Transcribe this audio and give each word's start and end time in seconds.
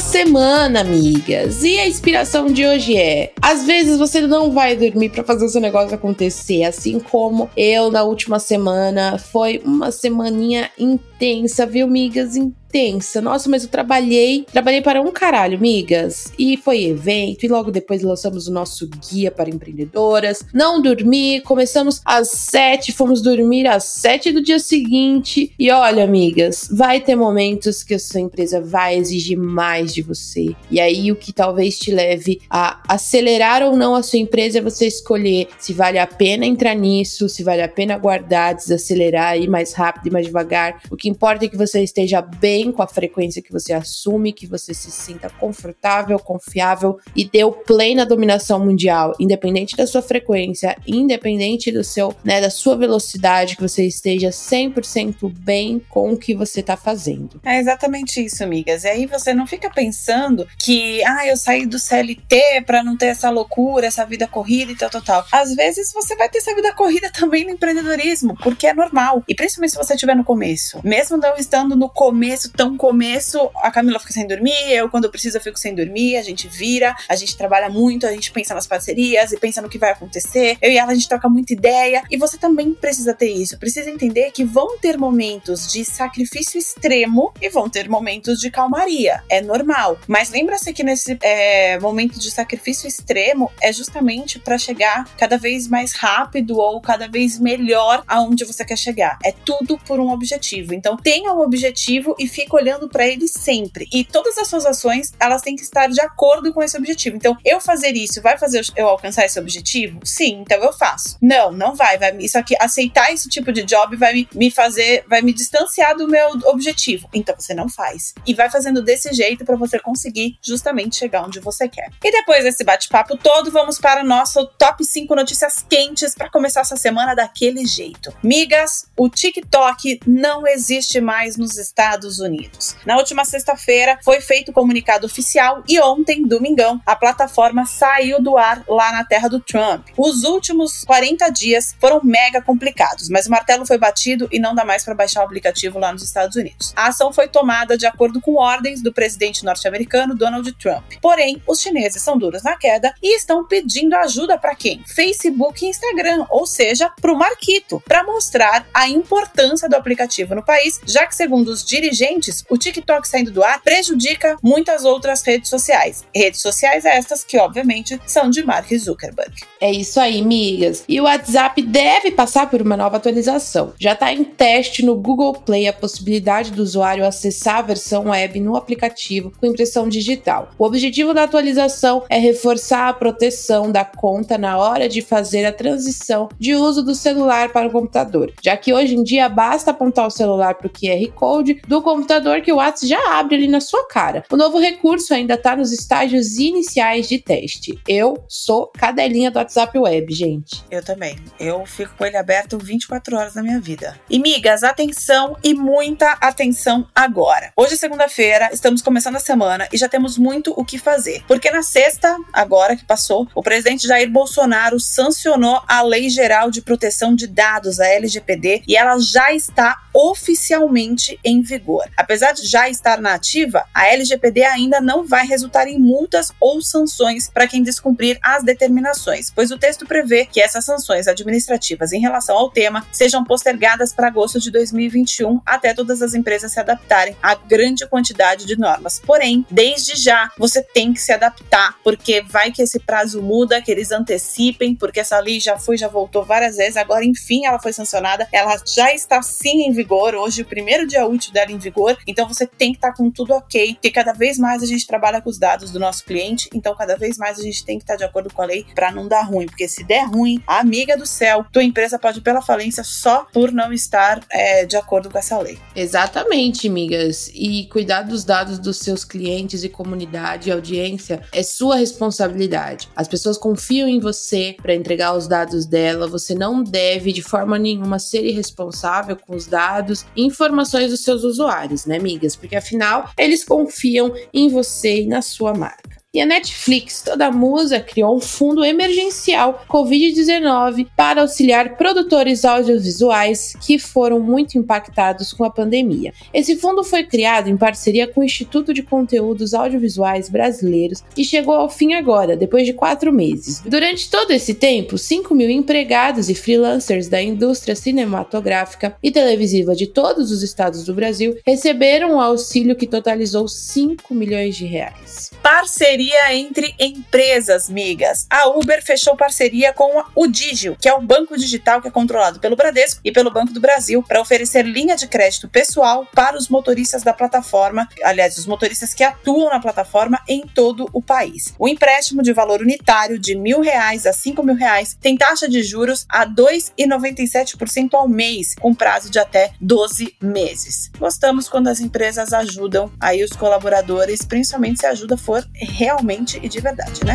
Semana, 0.00 0.80
amigas. 0.80 1.62
E 1.62 1.78
a 1.78 1.88
inspiração 1.88 2.46
de 2.46 2.66
hoje 2.66 2.96
é: 2.96 3.32
às 3.40 3.64
vezes 3.64 3.98
você 3.98 4.20
não 4.20 4.52
vai 4.52 4.76
dormir 4.76 5.10
para 5.10 5.24
fazer 5.24 5.44
o 5.44 5.48
seu 5.48 5.60
negócio 5.60 5.94
acontecer, 5.94 6.64
assim 6.64 6.98
como 6.98 7.50
eu 7.56 7.90
na 7.90 8.02
última 8.02 8.38
semana. 8.38 9.18
Foi 9.18 9.60
uma 9.64 9.90
semaninha 9.90 10.70
intensa, 10.78 11.66
viu, 11.66 11.86
amigas? 11.86 12.36
Tensa. 12.70 13.20
Nossa, 13.20 13.48
mas 13.48 13.64
eu 13.64 13.68
trabalhei, 13.68 14.44
trabalhei 14.52 14.80
para 14.80 15.00
um 15.00 15.10
caralho, 15.10 15.58
migas. 15.58 16.32
E 16.38 16.56
foi 16.56 16.84
evento, 16.84 17.44
e 17.44 17.48
logo 17.48 17.70
depois 17.70 18.02
lançamos 18.02 18.46
o 18.46 18.52
nosso 18.52 18.88
guia 19.10 19.30
para 19.30 19.50
empreendedoras. 19.50 20.44
Não 20.52 20.80
dormi, 20.80 21.40
começamos 21.40 22.00
às 22.04 22.28
sete, 22.28 22.92
fomos 22.92 23.22
dormir 23.22 23.66
às 23.66 23.84
sete 23.84 24.32
do 24.32 24.42
dia 24.42 24.58
seguinte. 24.58 25.52
E 25.58 25.70
olha, 25.70 26.04
amigas, 26.04 26.68
vai 26.70 27.00
ter 27.00 27.16
momentos 27.16 27.82
que 27.82 27.94
a 27.94 27.98
sua 27.98 28.20
empresa 28.20 28.60
vai 28.60 28.96
exigir 28.96 29.38
mais 29.38 29.94
de 29.94 30.02
você. 30.02 30.54
E 30.70 30.80
aí 30.80 31.10
o 31.10 31.16
que 31.16 31.32
talvez 31.32 31.78
te 31.78 31.90
leve 31.90 32.40
a 32.50 32.82
acelerar 32.88 33.62
ou 33.62 33.76
não 33.76 33.94
a 33.94 34.02
sua 34.02 34.18
empresa 34.18 34.58
é 34.58 34.62
você 34.62 34.86
escolher 34.86 35.48
se 35.58 35.72
vale 35.72 35.98
a 35.98 36.06
pena 36.06 36.46
entrar 36.46 36.74
nisso, 36.74 37.28
se 37.28 37.42
vale 37.42 37.62
a 37.62 37.68
pena 37.68 37.96
guardar, 37.96 38.54
desacelerar, 38.54 39.38
ir 39.38 39.48
mais 39.48 39.72
rápido 39.72 40.08
e 40.08 40.10
mais 40.10 40.26
devagar. 40.26 40.80
O 40.90 40.96
que 40.96 41.08
importa 41.08 41.44
é 41.44 41.48
que 41.48 41.56
você 41.56 41.82
esteja 41.82 42.20
bem 42.20 42.57
bem 42.58 42.72
com 42.72 42.82
a 42.82 42.88
frequência 42.88 43.40
que 43.40 43.52
você 43.52 43.72
assume, 43.72 44.32
que 44.32 44.46
você 44.46 44.74
se 44.74 44.90
sinta 44.90 45.30
confortável, 45.30 46.18
confiável 46.18 46.98
e 47.14 47.24
dê 47.24 47.44
o 47.44 47.52
play 47.52 47.94
na 47.94 48.04
dominação 48.04 48.58
mundial, 48.58 49.14
independente 49.20 49.76
da 49.76 49.86
sua 49.86 50.02
frequência, 50.02 50.76
independente 50.84 51.70
do 51.70 51.84
seu, 51.84 52.12
né, 52.24 52.40
da 52.40 52.50
sua 52.50 52.76
velocidade, 52.76 53.54
que 53.54 53.62
você 53.62 53.86
esteja 53.86 54.30
100% 54.30 55.32
bem 55.38 55.80
com 55.88 56.12
o 56.12 56.18
que 56.18 56.34
você 56.34 56.58
está 56.58 56.76
fazendo. 56.76 57.40
É 57.44 57.60
exatamente 57.60 58.24
isso, 58.24 58.42
amigas. 58.42 58.82
E 58.82 58.88
aí 58.88 59.06
você 59.06 59.32
não 59.32 59.46
fica 59.46 59.70
pensando 59.70 60.46
que, 60.58 61.04
ah, 61.04 61.26
eu 61.26 61.36
saí 61.36 61.64
do 61.64 61.78
CLT 61.78 62.64
para 62.66 62.82
não 62.82 62.96
ter 62.96 63.06
essa 63.06 63.30
loucura, 63.30 63.86
essa 63.86 64.04
vida 64.04 64.26
corrida 64.26 64.72
e 64.72 64.76
tal, 64.76 64.90
tal, 64.90 65.02
tal. 65.02 65.26
Às 65.30 65.54
vezes 65.54 65.92
você 65.92 66.16
vai 66.16 66.28
ter 66.28 66.38
essa 66.38 66.54
vida 66.54 66.74
corrida 66.74 67.08
também 67.12 67.44
no 67.44 67.50
empreendedorismo, 67.50 68.36
porque 68.42 68.66
é 68.66 68.74
normal. 68.74 69.22
E 69.28 69.34
principalmente 69.34 69.72
se 69.72 69.78
você 69.78 69.94
estiver 69.94 70.16
no 70.16 70.24
começo. 70.24 70.80
Mesmo 70.82 71.16
não 71.16 71.36
estando 71.36 71.76
no 71.76 71.88
começo 71.88 72.47
começo, 72.48 72.52
tão 72.52 72.76
começo, 72.76 73.50
a 73.56 73.70
Camila 73.70 73.98
fica 73.98 74.12
sem 74.12 74.26
dormir, 74.26 74.70
eu 74.70 74.88
quando 74.88 75.04
eu 75.04 75.10
preciso 75.10 75.36
eu 75.36 75.40
fico 75.40 75.58
sem 75.58 75.74
dormir, 75.74 76.16
a 76.16 76.22
gente 76.22 76.48
vira, 76.48 76.94
a 77.08 77.14
gente 77.14 77.36
trabalha 77.36 77.68
muito, 77.68 78.06
a 78.06 78.12
gente 78.12 78.30
pensa 78.32 78.54
nas 78.54 78.66
parcerias 78.66 79.32
e 79.32 79.38
pensa 79.38 79.60
no 79.60 79.68
que 79.68 79.78
vai 79.78 79.90
acontecer. 79.90 80.56
Eu 80.60 80.70
e 80.70 80.78
ela 80.78 80.92
a 80.92 80.94
gente 80.94 81.08
troca 81.08 81.28
muita 81.28 81.52
ideia 81.52 82.02
e 82.10 82.16
você 82.16 82.38
também 82.38 82.72
precisa 82.74 83.14
ter 83.14 83.30
isso, 83.30 83.58
precisa 83.58 83.90
entender 83.90 84.30
que 84.30 84.44
vão 84.44 84.78
ter 84.78 84.96
momentos 84.96 85.70
de 85.70 85.84
sacrifício 85.84 86.58
extremo 86.58 87.32
e 87.40 87.48
vão 87.48 87.68
ter 87.68 87.88
momentos 87.88 88.40
de 88.40 88.50
calmaria, 88.50 89.22
é 89.28 89.40
normal. 89.40 89.98
Mas 90.06 90.30
lembra-se 90.30 90.72
que 90.72 90.82
nesse 90.82 91.18
é, 91.22 91.78
momento 91.78 92.18
de 92.18 92.30
sacrifício 92.30 92.86
extremo 92.86 93.50
é 93.60 93.72
justamente 93.72 94.38
para 94.38 94.58
chegar 94.58 95.08
cada 95.16 95.36
vez 95.36 95.68
mais 95.68 95.92
rápido 95.92 96.58
ou 96.58 96.80
cada 96.80 97.08
vez 97.08 97.38
melhor 97.38 98.02
aonde 98.06 98.44
você 98.44 98.64
quer 98.64 98.78
chegar. 98.78 99.18
É 99.24 99.32
tudo 99.32 99.78
por 99.78 100.00
um 100.00 100.10
objetivo. 100.10 100.74
Então 100.74 100.96
tenha 100.96 101.32
um 101.32 101.40
objetivo 101.40 102.14
e 102.18 102.28
fica 102.38 102.54
olhando 102.54 102.88
para 102.88 103.04
ele 103.04 103.26
sempre. 103.26 103.88
E 103.92 104.04
todas 104.04 104.38
as 104.38 104.46
suas 104.46 104.64
ações, 104.64 105.12
elas 105.18 105.42
têm 105.42 105.56
que 105.56 105.62
estar 105.62 105.88
de 105.88 106.00
acordo 106.00 106.52
com 106.52 106.62
esse 106.62 106.76
objetivo. 106.76 107.16
Então, 107.16 107.36
eu 107.44 107.60
fazer 107.60 107.96
isso 107.96 108.22
vai 108.22 108.38
fazer 108.38 108.64
eu 108.76 108.86
alcançar 108.86 109.24
esse 109.24 109.38
objetivo? 109.40 109.98
Sim, 110.04 110.42
então 110.42 110.62
eu 110.62 110.72
faço. 110.72 111.16
Não, 111.20 111.50
não 111.50 111.74
vai. 111.74 111.98
vai 111.98 112.16
isso 112.18 112.38
aqui, 112.38 112.54
aceitar 112.60 113.12
esse 113.12 113.28
tipo 113.28 113.52
de 113.52 113.62
job 113.64 113.96
vai 113.96 114.12
me, 114.12 114.28
me 114.34 114.50
fazer, 114.50 115.04
vai 115.08 115.20
me 115.20 115.32
distanciar 115.32 115.96
do 115.96 116.06
meu 116.06 116.28
objetivo. 116.46 117.08
Então 117.12 117.34
você 117.36 117.54
não 117.54 117.68
faz. 117.68 118.14
E 118.24 118.34
vai 118.34 118.48
fazendo 118.48 118.82
desse 118.82 119.12
jeito 119.12 119.44
para 119.44 119.56
você 119.56 119.80
conseguir 119.80 120.38
justamente 120.40 120.96
chegar 120.96 121.24
onde 121.24 121.40
você 121.40 121.68
quer. 121.68 121.90
E 122.04 122.12
depois 122.12 122.44
desse 122.44 122.62
bate-papo 122.62 123.16
todo, 123.16 123.50
vamos 123.50 123.80
para 123.80 124.02
o 124.02 124.06
nosso 124.06 124.46
top 124.58 124.84
5 124.84 125.12
notícias 125.14 125.64
quentes 125.68 126.14
para 126.14 126.30
começar 126.30 126.60
essa 126.60 126.76
semana 126.76 127.14
daquele 127.14 127.66
jeito. 127.66 128.12
Migas, 128.22 128.86
o 128.96 129.08
TikTok 129.08 130.00
não 130.06 130.46
existe 130.46 131.00
mais 131.00 131.36
nos 131.36 131.56
Estados 131.58 132.20
Unidos. 132.20 132.27
Unidos. 132.28 132.76
Na 132.86 132.96
última 132.96 133.24
sexta-feira 133.24 133.98
foi 134.04 134.20
feito 134.20 134.50
o 134.50 134.52
comunicado 134.54 135.06
oficial 135.06 135.62
e 135.68 135.80
ontem, 135.80 136.26
domingão, 136.26 136.80
a 136.86 136.94
plataforma 136.94 137.66
saiu 137.66 138.22
do 138.22 138.36
ar 138.36 138.62
lá 138.68 138.92
na 138.92 139.04
terra 139.04 139.28
do 139.28 139.40
Trump. 139.40 139.88
Os 139.96 140.24
últimos 140.24 140.84
40 140.84 141.28
dias 141.30 141.74
foram 141.80 142.00
mega 142.04 142.40
complicados, 142.40 143.08
mas 143.08 143.26
o 143.26 143.30
martelo 143.30 143.66
foi 143.66 143.78
batido 143.78 144.28
e 144.30 144.38
não 144.38 144.54
dá 144.54 144.64
mais 144.64 144.84
para 144.84 144.94
baixar 144.94 145.22
o 145.22 145.24
aplicativo 145.24 145.78
lá 145.78 145.92
nos 145.92 146.02
Estados 146.02 146.36
Unidos. 146.36 146.72
A 146.76 146.88
ação 146.88 147.12
foi 147.12 147.28
tomada 147.28 147.76
de 147.76 147.86
acordo 147.86 148.20
com 148.20 148.34
ordens 148.36 148.82
do 148.82 148.92
presidente 148.92 149.44
norte-americano 149.44 150.14
Donald 150.14 150.50
Trump. 150.54 150.84
Porém, 151.00 151.42
os 151.46 151.60
chineses 151.60 152.02
são 152.02 152.18
duros 152.18 152.42
na 152.42 152.56
queda 152.56 152.94
e 153.02 153.16
estão 153.16 153.44
pedindo 153.44 153.94
ajuda 153.96 154.38
para 154.38 154.54
quem? 154.54 154.82
Facebook 154.86 155.64
e 155.64 155.68
Instagram, 155.68 156.26
ou 156.28 156.46
seja, 156.46 156.90
para 157.00 157.12
o 157.12 157.18
Marquito, 157.18 157.82
para 157.86 158.04
mostrar 158.04 158.66
a 158.74 158.88
importância 158.88 159.68
do 159.68 159.76
aplicativo 159.76 160.34
no 160.34 160.44
país, 160.44 160.80
já 160.84 161.06
que 161.06 161.14
segundo 161.14 161.48
os 161.48 161.64
dirigentes 161.64 162.17
o 162.50 162.58
TikTok 162.58 163.08
saindo 163.08 163.30
do 163.30 163.42
ar 163.42 163.62
prejudica 163.62 164.36
muitas 164.42 164.84
outras 164.84 165.22
redes 165.22 165.48
sociais. 165.48 166.04
Redes 166.14 166.40
sociais 166.40 166.84
estas 166.84 167.24
que, 167.24 167.38
obviamente, 167.38 168.00
são 168.06 168.30
de 168.30 168.42
Mark 168.44 168.68
Zuckerberg. 168.74 169.32
É 169.60 169.70
isso 169.70 170.00
aí, 170.00 170.22
migas. 170.22 170.84
E 170.88 171.00
o 171.00 171.04
WhatsApp 171.04 171.60
deve 171.62 172.10
passar 172.10 172.48
por 172.50 172.62
uma 172.62 172.76
nova 172.76 172.96
atualização. 172.96 173.72
Já 173.78 173.92
está 173.92 174.12
em 174.12 174.24
teste 174.24 174.84
no 174.84 174.96
Google 174.96 175.34
Play 175.34 175.68
a 175.68 175.72
possibilidade 175.72 176.52
do 176.52 176.62
usuário 176.62 177.06
acessar 177.06 177.56
a 177.56 177.62
versão 177.62 178.08
web 178.08 178.40
no 178.40 178.56
aplicativo 178.56 179.32
com 179.38 179.46
impressão 179.46 179.88
digital. 179.88 180.50
O 180.58 180.64
objetivo 180.64 181.14
da 181.14 181.24
atualização 181.24 182.04
é 182.08 182.18
reforçar 182.18 182.88
a 182.88 182.92
proteção 182.92 183.70
da 183.70 183.84
conta 183.84 184.38
na 184.38 184.58
hora 184.58 184.88
de 184.88 185.02
fazer 185.02 185.44
a 185.44 185.52
transição 185.52 186.28
de 186.38 186.54
uso 186.54 186.82
do 186.82 186.94
celular 186.94 187.50
para 187.50 187.68
o 187.68 187.70
computador, 187.70 188.32
já 188.42 188.56
que 188.56 188.72
hoje 188.72 188.94
em 188.94 189.02
dia 189.02 189.28
basta 189.28 189.70
apontar 189.70 190.06
o 190.06 190.10
celular 190.10 190.54
para 190.54 190.66
o 190.66 190.70
QR 190.70 191.12
Code 191.14 191.60
do 191.66 191.82
computador 191.82 192.07
computador 192.08 192.40
que 192.40 192.50
o 192.50 192.56
WhatsApp 192.56 192.86
já 192.86 193.18
abre 193.18 193.36
ali 193.36 193.48
na 193.48 193.60
sua 193.60 193.86
cara. 193.86 194.24
O 194.30 194.36
novo 194.36 194.58
recurso 194.58 195.12
ainda 195.12 195.34
está 195.34 195.54
nos 195.54 195.72
estágios 195.72 196.38
iniciais 196.38 197.06
de 197.06 197.18
teste. 197.18 197.78
Eu 197.86 198.24
sou 198.26 198.68
cadelinha 198.68 199.30
do 199.30 199.38
WhatsApp 199.38 199.78
Web, 199.78 200.14
gente. 200.14 200.64
Eu 200.70 200.82
também. 200.82 201.18
Eu 201.38 201.66
fico 201.66 201.94
com 201.98 202.06
ele 202.06 202.16
aberto 202.16 202.56
24 202.56 203.16
horas 203.16 203.34
na 203.34 203.42
minha 203.42 203.60
vida. 203.60 203.98
E 204.08 204.18
migas, 204.18 204.62
atenção 204.62 205.36
e 205.44 205.52
muita 205.52 206.12
atenção 206.12 206.86
agora. 206.94 207.52
Hoje 207.54 207.74
é 207.74 207.76
segunda-feira, 207.76 208.48
estamos 208.52 208.80
começando 208.80 209.16
a 209.16 209.20
semana 209.20 209.68
e 209.70 209.76
já 209.76 209.88
temos 209.88 210.16
muito 210.16 210.54
o 210.56 210.64
que 210.64 210.78
fazer. 210.78 211.22
Porque 211.26 211.50
na 211.50 211.62
sexta, 211.62 212.16
agora 212.32 212.74
que 212.74 212.86
passou, 212.86 213.28
o 213.34 213.42
presidente 213.42 213.86
Jair 213.86 214.10
Bolsonaro 214.10 214.80
sancionou 214.80 215.60
a 215.68 215.82
Lei 215.82 216.08
Geral 216.08 216.50
de 216.50 216.62
Proteção 216.62 217.14
de 217.14 217.26
Dados, 217.26 217.80
a 217.80 217.86
LGPD, 217.86 218.62
e 218.66 218.76
ela 218.76 218.98
já 218.98 219.32
está 219.32 219.76
oficialmente 219.98 221.18
em 221.24 221.42
vigor. 221.42 221.84
Apesar 221.96 222.30
de 222.30 222.46
já 222.46 222.70
estar 222.70 223.00
na 223.00 223.14
ativa, 223.14 223.64
a 223.74 223.88
LGPD 223.88 224.44
ainda 224.44 224.80
não 224.80 225.04
vai 225.04 225.26
resultar 225.26 225.66
em 225.66 225.76
multas 225.76 226.30
ou 226.40 226.62
sanções 226.62 227.28
para 227.28 227.48
quem 227.48 227.64
descumprir 227.64 228.16
as 228.22 228.44
determinações, 228.44 229.28
pois 229.28 229.50
o 229.50 229.58
texto 229.58 229.84
prevê 229.84 230.24
que 230.24 230.40
essas 230.40 230.64
sanções 230.64 231.08
administrativas 231.08 231.92
em 231.92 232.00
relação 232.00 232.36
ao 232.36 232.48
tema 232.48 232.86
sejam 232.92 233.24
postergadas 233.24 233.92
para 233.92 234.06
agosto 234.06 234.38
de 234.38 234.52
2021 234.52 235.40
até 235.44 235.74
todas 235.74 236.00
as 236.00 236.14
empresas 236.14 236.52
se 236.52 236.60
adaptarem 236.60 237.16
à 237.20 237.34
grande 237.34 237.84
quantidade 237.88 238.46
de 238.46 238.56
normas. 238.56 239.02
Porém, 239.04 239.44
desde 239.50 240.00
já 240.00 240.30
você 240.38 240.62
tem 240.62 240.92
que 240.92 241.00
se 241.00 241.12
adaptar, 241.12 241.76
porque 241.82 242.22
vai 242.22 242.52
que 242.52 242.62
esse 242.62 242.78
prazo 242.78 243.20
muda, 243.20 243.60
que 243.60 243.72
eles 243.72 243.90
antecipem, 243.90 244.76
porque 244.76 245.00
essa 245.00 245.18
lei 245.18 245.40
já 245.40 245.58
foi, 245.58 245.76
já 245.76 245.88
voltou 245.88 246.24
várias 246.24 246.56
vezes, 246.56 246.76
agora 246.76 247.04
enfim 247.04 247.46
ela 247.46 247.58
foi 247.58 247.72
sancionada, 247.72 248.28
ela 248.30 248.56
já 248.64 248.94
está 248.94 249.20
sim 249.22 249.62
em 249.62 249.72
vigor 249.72 249.87
vigor. 249.88 250.14
Hoje, 250.14 250.42
o 250.42 250.44
primeiro 250.44 250.86
dia 250.86 251.06
útil 251.06 251.32
dela 251.32 251.50
em 251.50 251.56
vigor. 251.56 251.96
Então, 252.06 252.28
você 252.28 252.46
tem 252.46 252.72
que 252.72 252.78
estar 252.78 252.90
tá 252.90 252.96
com 252.96 253.10
tudo 253.10 253.32
ok. 253.32 253.74
Porque 253.74 253.90
cada 253.90 254.12
vez 254.12 254.38
mais 254.38 254.62
a 254.62 254.66
gente 254.66 254.86
trabalha 254.86 255.22
com 255.22 255.30
os 255.30 255.38
dados 255.38 255.72
do 255.72 255.80
nosso 255.80 256.04
cliente. 256.04 256.50
Então, 256.54 256.74
cada 256.76 256.96
vez 256.96 257.16
mais 257.16 257.38
a 257.38 257.42
gente 257.42 257.64
tem 257.64 257.78
que 257.78 257.84
estar 257.84 257.94
tá 257.94 257.98
de 257.98 258.04
acordo 258.04 258.32
com 258.32 258.42
a 258.42 258.44
lei 258.44 258.66
para 258.74 258.92
não 258.92 259.08
dar 259.08 259.22
ruim. 259.22 259.46
Porque 259.46 259.66
se 259.66 259.82
der 259.82 260.04
ruim, 260.04 260.42
amiga 260.46 260.96
do 260.96 261.06
céu, 261.06 261.44
tua 261.50 261.64
empresa 261.64 261.98
pode 261.98 262.18
ir 262.18 262.22
pela 262.22 262.42
falência 262.42 262.84
só 262.84 263.26
por 263.32 263.50
não 263.50 263.72
estar 263.72 264.20
é, 264.30 264.66
de 264.66 264.76
acordo 264.76 265.10
com 265.10 265.18
essa 265.18 265.38
lei. 265.38 265.58
Exatamente, 265.74 266.68
amigas. 266.68 267.30
E 267.34 267.66
cuidar 267.72 268.02
dos 268.02 268.24
dados 268.24 268.58
dos 268.58 268.78
seus 268.78 269.04
clientes 269.04 269.64
e 269.64 269.68
comunidade 269.70 270.48
e 270.48 270.52
audiência 270.52 271.22
é 271.32 271.42
sua 271.42 271.76
responsabilidade. 271.76 272.88
As 272.94 273.08
pessoas 273.08 273.38
confiam 273.38 273.88
em 273.88 274.00
você 274.00 274.54
para 274.60 274.74
entregar 274.74 275.14
os 275.14 275.26
dados 275.26 275.64
dela. 275.64 276.06
Você 276.08 276.34
não 276.34 276.62
deve, 276.62 277.12
de 277.12 277.22
forma 277.22 277.58
nenhuma, 277.58 277.98
ser 277.98 278.24
irresponsável 278.24 279.16
com 279.16 279.34
os 279.34 279.46
dados 279.46 279.77
e 280.16 280.24
informações 280.24 280.90
dos 280.90 281.00
seus 281.00 281.24
usuários, 281.24 281.86
né, 281.86 281.96
amigas? 281.96 282.36
Porque 282.36 282.56
afinal, 282.56 283.10
eles 283.18 283.44
confiam 283.44 284.12
em 284.32 284.48
você 284.48 285.02
e 285.02 285.06
na 285.06 285.22
sua 285.22 285.54
marca. 285.54 285.97
E 286.14 286.22
a 286.22 286.26
Netflix, 286.26 287.02
toda 287.02 287.30
musa, 287.30 287.80
criou 287.80 288.16
um 288.16 288.20
fundo 288.20 288.64
emergencial 288.64 289.66
Covid-19 289.68 290.86
para 290.96 291.20
auxiliar 291.20 291.76
produtores 291.76 292.46
audiovisuais 292.46 293.52
que 293.60 293.78
foram 293.78 294.18
muito 294.18 294.56
impactados 294.56 295.34
com 295.34 295.44
a 295.44 295.50
pandemia. 295.50 296.14
Esse 296.32 296.56
fundo 296.56 296.82
foi 296.82 297.04
criado 297.04 297.50
em 297.50 297.58
parceria 297.58 298.08
com 298.08 298.22
o 298.22 298.24
Instituto 298.24 298.72
de 298.72 298.82
Conteúdos 298.82 299.52
Audiovisuais 299.52 300.30
Brasileiros 300.30 301.04
e 301.14 301.22
chegou 301.22 301.54
ao 301.54 301.68
fim 301.68 301.92
agora, 301.92 302.34
depois 302.34 302.64
de 302.64 302.72
quatro 302.72 303.12
meses. 303.12 303.60
Durante 303.60 304.08
todo 304.08 304.30
esse 304.30 304.54
tempo, 304.54 304.96
5 304.96 305.34
mil 305.34 305.50
empregados 305.50 306.30
e 306.30 306.34
freelancers 306.34 307.06
da 307.06 307.20
indústria 307.20 307.76
cinematográfica 307.76 308.96
e 309.02 309.10
televisiva 309.10 309.74
de 309.74 309.86
todos 309.86 310.30
os 310.30 310.42
estados 310.42 310.86
do 310.86 310.94
Brasil 310.94 311.36
receberam 311.46 312.14
um 312.14 312.20
auxílio 312.20 312.74
que 312.74 312.86
totalizou 312.86 313.46
5 313.46 314.14
milhões 314.14 314.56
de 314.56 314.64
reais. 314.64 315.30
Parceria 315.42 315.97
parceria 315.98 316.34
entre 316.34 316.74
empresas, 316.78 317.68
migas. 317.68 318.26
A 318.30 318.48
Uber 318.48 318.84
fechou 318.84 319.16
parceria 319.16 319.72
com 319.72 320.04
o 320.14 320.28
Digio, 320.28 320.76
que 320.80 320.88
é 320.88 320.94
o 320.94 321.00
banco 321.00 321.36
digital 321.36 321.82
que 321.82 321.88
é 321.88 321.90
controlado 321.90 322.38
pelo 322.38 322.54
Bradesco 322.54 323.00
e 323.02 323.10
pelo 323.10 323.32
Banco 323.32 323.52
do 323.52 323.60
Brasil, 323.60 324.00
para 324.06 324.20
oferecer 324.20 324.64
linha 324.64 324.96
de 324.96 325.08
crédito 325.08 325.48
pessoal 325.48 326.06
para 326.14 326.36
os 326.36 326.48
motoristas 326.48 327.02
da 327.02 327.12
plataforma, 327.12 327.88
aliás, 328.04 328.38
os 328.38 328.46
motoristas 328.46 328.94
que 328.94 329.02
atuam 329.02 329.50
na 329.50 329.58
plataforma 329.58 330.20
em 330.28 330.42
todo 330.46 330.88
o 330.92 331.02
país. 331.02 331.52
O 331.58 331.68
empréstimo 331.68 332.22
de 332.22 332.32
valor 332.32 332.60
unitário 332.60 333.18
de 333.18 333.34
mil 333.34 333.60
reais 333.60 334.06
a 334.06 334.12
cinco 334.12 334.44
mil 334.44 334.54
reais 334.54 334.96
tem 335.00 335.16
taxa 335.16 335.48
de 335.48 335.64
juros 335.64 336.06
a 336.08 336.24
2,97% 336.24 337.94
ao 337.94 338.08
mês, 338.08 338.54
com 338.54 338.72
prazo 338.72 339.10
de 339.10 339.18
até 339.18 339.50
12 339.60 340.14
meses. 340.22 340.92
Gostamos 340.96 341.48
quando 341.48 341.66
as 341.66 341.80
empresas 341.80 342.32
ajudam 342.32 342.92
aí 343.00 343.24
os 343.24 343.32
colaboradores, 343.32 344.22
principalmente 344.22 344.78
se 344.78 344.86
a 344.86 344.90
ajuda 344.90 345.16
for 345.16 345.44
realmente 345.88 346.38
e 346.42 346.48
de 346.50 346.60
verdade, 346.60 347.00
né? 347.02 347.14